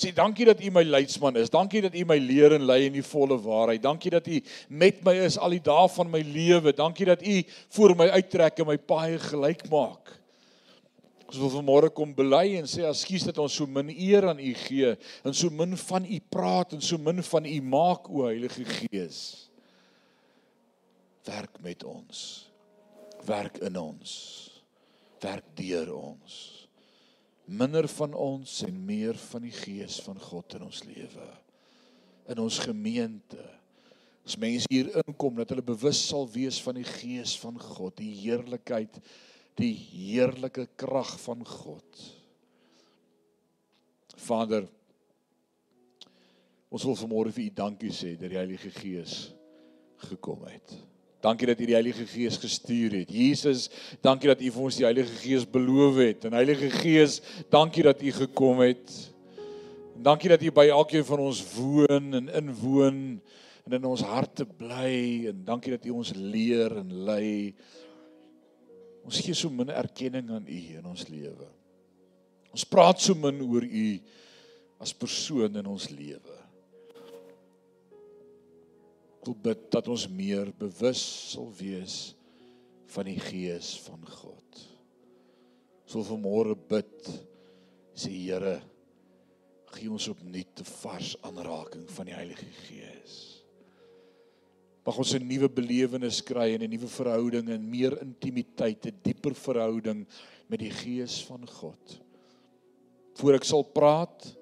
Sê 0.00 0.14
dankie 0.16 0.46
dat 0.48 0.62
U 0.64 0.70
my 0.72 0.82
leidsman 0.86 1.36
is. 1.36 1.50
Dankie 1.52 1.82
dat 1.84 1.96
U 1.98 2.04
my 2.08 2.16
leer 2.16 2.54
en 2.56 2.64
lei 2.64 2.86
in 2.86 2.94
die 2.96 3.04
volle 3.04 3.36
waarheid. 3.36 3.82
Dankie 3.84 4.12
dat 4.14 4.28
U 4.32 4.38
met 4.68 5.02
my 5.04 5.12
is 5.26 5.36
al 5.36 5.52
die 5.52 5.60
dae 5.64 5.88
van 5.92 6.08
my 6.08 6.22
lewe. 6.24 6.72
Dankie 6.72 7.08
dat 7.10 7.20
U 7.20 7.34
voor 7.76 7.96
my 7.98 8.08
uittrek 8.16 8.62
en 8.62 8.70
my 8.70 8.78
paai 8.80 9.18
gelyk 9.20 9.66
maak. 9.72 10.14
Ons 11.30 11.38
wil 11.38 11.52
vanmôre 11.52 11.92
kom 11.94 12.14
bely 12.16 12.56
en 12.58 12.66
sê 12.66 12.86
ekskuus 12.88 13.28
dat 13.28 13.36
ons 13.38 13.58
so 13.60 13.68
min 13.70 13.92
eer 13.92 14.24
aan 14.32 14.40
U 14.42 14.54
gee 14.64 14.96
en 15.22 15.36
so 15.36 15.52
min 15.54 15.76
van 15.78 16.08
U 16.08 16.18
praat 16.32 16.72
en 16.74 16.82
so 16.82 16.98
min 16.98 17.22
van 17.22 17.46
U 17.46 17.58
maak 17.62 18.08
o 18.10 18.24
Heilige 18.24 18.64
Gees. 18.66 19.50
Werk 21.28 21.60
met 21.62 21.84
ons. 21.84 22.24
Werk 23.28 23.60
in 23.68 23.76
ons. 23.76 24.16
Werk 25.20 25.44
deur 25.60 25.92
ons. 25.94 26.59
Minder 27.50 27.88
van 27.90 28.14
ons 28.14 28.60
en 28.62 28.76
meer 28.86 29.18
van 29.30 29.42
die 29.42 29.54
Gees 29.54 29.98
van 30.04 30.20
God 30.22 30.54
in 30.54 30.68
ons 30.68 30.84
lewe. 30.86 31.26
In 32.30 32.38
ons 32.38 32.60
gemeente. 32.62 33.42
As 34.26 34.36
mense 34.38 34.70
hier 34.70 34.92
inkom 35.02 35.40
dat 35.40 35.50
hulle 35.50 35.64
bewus 35.66 35.98
sal 36.12 36.28
wees 36.30 36.60
van 36.62 36.78
die 36.78 36.86
Gees 36.86 37.34
van 37.42 37.58
God, 37.58 37.96
die 37.98 38.12
heerlikheid 38.20 39.00
die 39.60 39.74
heerlike 39.74 40.66
krag 40.80 41.10
van 41.20 41.44
God. 41.46 42.04
Vader, 44.20 44.66
ons 46.70 46.86
wil 46.86 46.98
vanmôre 46.98 47.32
vir 47.34 47.48
U 47.48 47.54
dankie 47.62 47.92
sê 47.94 48.14
dat 48.20 48.30
die 48.30 48.38
Heilige 48.38 48.72
Gees 48.74 49.30
gekom 50.06 50.44
het. 50.48 50.76
Dankie 51.20 51.50
dat 51.50 51.60
U 51.60 51.66
die 51.68 51.76
Heilige 51.76 52.06
Gees 52.08 52.38
gestuur 52.40 52.94
het. 52.96 53.10
Jesus, 53.12 53.68
dankie 54.00 54.30
dat 54.30 54.40
U 54.40 54.50
vir 54.54 54.62
ons 54.64 54.78
die 54.80 54.86
Heilige 54.88 55.18
Gees 55.20 55.44
beloof 55.44 56.00
het. 56.00 56.24
En 56.24 56.36
Heilige 56.38 56.70
Gees, 56.72 57.18
dankie 57.52 57.84
dat 57.84 58.00
U 58.00 58.12
gekom 58.22 58.62
het. 58.64 58.94
En 59.98 60.06
dankie 60.08 60.32
dat 60.32 60.42
U 60.42 60.52
by 60.56 60.70
elkeen 60.72 61.04
van 61.04 61.20
ons 61.26 61.42
woon 61.58 62.14
en 62.16 62.32
inwoon 62.40 63.20
en 63.68 63.76
in 63.76 63.84
ons 63.84 64.02
harte 64.08 64.46
bly 64.48 65.28
en 65.28 65.44
dankie 65.44 65.76
dat 65.76 65.84
U 65.84 65.98
ons 66.00 66.14
leer 66.16 66.78
en 66.80 66.94
lei. 67.04 67.52
Ons 69.04 69.20
gee 69.20 69.36
so 69.36 69.52
min 69.52 69.68
erkenning 69.68 70.32
aan 70.32 70.48
U 70.48 70.60
in 70.80 70.88
ons 70.88 71.04
lewe. 71.12 71.52
Ons 72.50 72.64
praat 72.64 73.00
so 73.04 73.14
min 73.14 73.44
oor 73.44 73.64
U 73.68 73.88
as 74.80 74.96
persoon 74.96 75.60
in 75.60 75.68
ons 75.68 75.90
lewe. 75.92 76.39
Wil 79.24 79.36
bid 79.36 79.66
dat 79.72 79.88
ons 79.88 80.08
meer 80.08 80.48
bewus 80.58 81.02
sal 81.32 81.50
wees 81.58 82.14
van 82.90 83.06
die 83.06 83.18
gees 83.20 83.74
van 83.84 84.00
God. 84.08 84.62
Ons 85.84 85.96
wil 85.98 86.06
vanmôre 86.14 86.56
bid 86.70 87.10
sê 87.98 88.12
Here 88.14 88.60
gee 89.70 89.90
ons 89.90 90.08
opnuut 90.10 90.60
'n 90.60 90.70
vars 90.82 91.16
aanraking 91.22 91.86
van 91.90 92.06
die 92.06 92.14
Heilige 92.14 92.48
Gees. 92.66 93.42
Mag 94.86 94.98
ons 94.98 95.14
'n 95.14 95.26
nuwe 95.26 95.48
belewenis 95.48 96.22
kry 96.22 96.54
en 96.54 96.62
'n 96.62 96.70
nuwe 96.70 96.88
verhouding 96.88 97.48
en 97.48 97.70
meer 97.70 98.00
intimiteit, 98.02 98.86
'n 98.86 99.00
dieper 99.02 99.34
verhouding 99.34 100.06
met 100.48 100.58
die 100.58 100.70
Gees 100.70 101.22
van 101.24 101.46
God. 101.46 102.00
Voor 103.14 103.34
ek 103.34 103.44
sal 103.44 103.62
praat, 103.62 104.36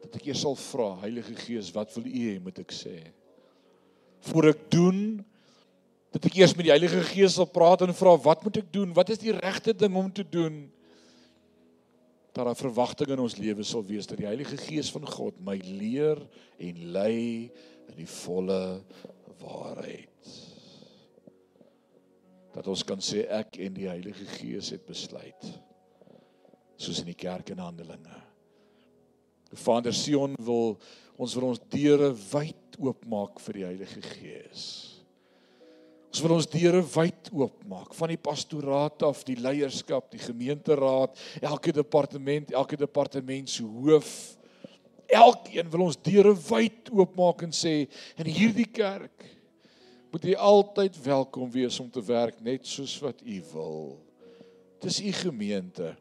dat 0.00 0.16
ek 0.16 0.26
eers 0.26 0.40
sal 0.40 0.56
vra, 0.56 1.00
Heilige 1.00 1.34
Gees, 1.34 1.70
wat 1.70 1.94
wil 1.94 2.06
U 2.06 2.10
hê 2.10 2.40
moet 2.40 2.58
ek 2.58 2.72
sê? 2.72 3.12
Voor 4.28 4.50
ek 4.50 4.66
doen, 4.72 5.00
dat 6.10 6.26
ek 6.26 6.40
eers 6.40 6.56
met 6.58 6.66
die 6.66 6.74
Heilige 6.74 7.02
Gees 7.12 7.36
sal 7.38 7.48
praat 7.50 7.84
en 7.86 7.94
vra, 7.94 8.16
wat 8.20 8.42
moet 8.44 8.60
ek 8.60 8.70
doen? 8.74 8.92
Wat 8.96 9.12
is 9.14 9.22
die 9.22 9.34
regte 9.36 9.74
ding 9.76 9.96
om 9.96 10.10
te 10.12 10.26
doen? 10.26 10.64
Dat 12.34 12.46
daar 12.46 12.58
verwagting 12.58 13.12
in 13.14 13.22
ons 13.22 13.38
lewe 13.38 13.64
sal 13.66 13.84
wees 13.86 14.08
dat 14.10 14.18
die 14.20 14.28
Heilige 14.28 14.58
Gees 14.58 14.90
van 14.94 15.06
God 15.06 15.38
my 15.46 15.56
leer 15.62 16.18
en 16.58 16.84
lei 16.94 17.50
in 17.90 17.96
die 17.98 18.10
volle 18.10 18.60
waarheid. 19.40 20.30
Dat 22.54 22.66
ons 22.70 22.82
kan 22.86 23.02
sê 23.02 23.24
ek 23.30 23.60
en 23.62 23.76
die 23.78 23.88
Heilige 23.90 24.26
Gees 24.38 24.72
het 24.74 24.86
besluit. 24.86 25.46
Soos 26.80 27.02
in 27.02 27.12
die 27.12 27.18
kerk 27.18 27.52
in 27.54 27.62
Handelinge. 27.62 28.18
Vader 29.58 29.94
Sion 29.94 30.34
wil 30.42 30.76
ons 31.20 31.34
vir 31.36 31.46
ons 31.46 31.62
deure 31.70 32.10
wyd 32.30 32.59
oopmaak 32.80 33.40
vir 33.44 33.60
die 33.60 33.66
Heilige 33.68 34.02
Gees. 34.14 34.64
Ons 36.10 36.22
wil 36.24 36.34
ons 36.34 36.48
deure 36.50 36.80
wyd 36.82 37.28
oopmaak 37.30 37.92
van 37.94 38.10
die 38.10 38.18
pastoraat 38.18 39.04
af, 39.06 39.22
die 39.28 39.38
leierskap, 39.38 40.08
die 40.10 40.22
gemeenteraad, 40.22 41.14
elke 41.38 41.74
departement, 41.74 42.50
elke 42.50 42.78
departementshoof. 42.80 44.10
Elkeen 45.10 45.70
wil 45.70 45.86
ons 45.86 45.98
deure 46.02 46.34
wyd 46.48 46.90
oopmaak 46.90 47.46
en 47.46 47.54
sê 47.54 47.74
in 48.18 48.30
hierdie 48.30 48.66
kerk 48.66 49.28
moet 50.10 50.26
jy 50.26 50.34
altyd 50.34 50.96
welkom 51.04 51.50
wees 51.54 51.78
om 51.82 51.86
te 51.90 52.02
werk 52.02 52.40
net 52.42 52.66
soos 52.66 52.96
wat 53.02 53.22
u 53.22 53.36
wil. 53.52 53.84
Dis 54.82 54.98
u 55.04 55.12
gemeente. 55.14 55.92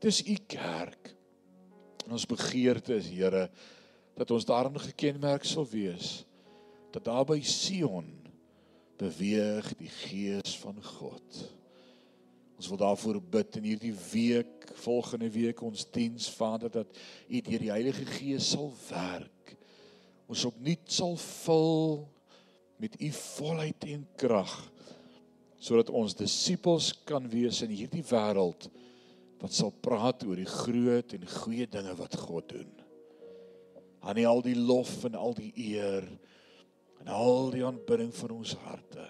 Dis 0.00 0.20
u 0.28 0.36
kerk. 0.50 1.14
En 2.04 2.16
ons 2.16 2.28
begeerte 2.28 2.98
is 2.98 3.08
Here 3.08 3.46
dat 4.20 4.30
ons 4.30 4.44
daarin 4.44 4.76
gekenmerk 4.76 5.46
sal 5.48 5.64
wees 5.70 6.20
dat 6.92 7.06
daar 7.06 7.24
by 7.24 7.38
Sion 7.46 8.08
beweeg 9.00 9.70
die 9.78 9.88
gees 9.88 10.56
van 10.60 10.76
God. 10.84 11.42
Ons 12.60 12.68
wil 12.68 12.80
daarvoor 12.82 13.20
bid 13.32 13.56
in 13.56 13.68
hierdie 13.70 13.94
week, 14.10 14.66
volgende 14.82 15.30
week 15.32 15.62
ons 15.64 15.86
diens 15.94 16.26
Vader 16.36 16.72
dat 16.74 16.98
U 17.30 17.40
deur 17.46 17.62
die 17.62 17.70
Heilige 17.72 18.04
Gees 18.18 18.50
sal 18.52 18.68
werk. 18.90 19.54
Ons 20.28 20.44
opnuut 20.50 20.92
sal 20.92 21.16
vul 21.22 22.02
met 22.80 23.00
u 23.00 23.08
volheid 23.12 23.88
en 23.94 24.04
krag 24.20 24.52
sodat 25.60 25.90
ons 25.92 26.16
disippels 26.16 26.94
kan 27.04 27.26
wees 27.28 27.60
in 27.64 27.72
hierdie 27.72 28.04
wêreld 28.08 28.68
wat 29.40 29.52
sal 29.52 29.72
praat 29.84 30.24
oor 30.24 30.40
die 30.40 30.48
groot 30.48 31.12
en 31.16 31.26
goeie 31.40 31.66
dinge 31.68 31.92
wat 31.98 32.16
God 32.20 32.48
doen. 32.52 32.79
Aan 34.00 34.16
nie 34.16 34.26
al 34.28 34.42
die 34.44 34.56
lof 34.56 35.04
en 35.08 35.16
al 35.18 35.34
die 35.36 35.52
eer 35.70 36.06
en 37.00 37.08
al 37.12 37.50
die 37.52 37.64
aanbidding 37.64 38.12
van 38.16 38.36
ons 38.36 38.54
harte. 38.64 39.06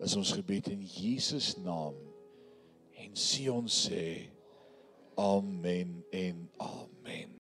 Is 0.00 0.16
ons 0.16 0.32
gebed 0.38 0.70
in 0.72 0.82
Jesus 0.86 1.54
naam 1.62 1.98
en 3.00 3.16
sien 3.16 3.52
ons 3.52 3.82
sê 3.88 4.30
amen 5.20 6.00
en 6.14 6.46
amen. 6.62 7.36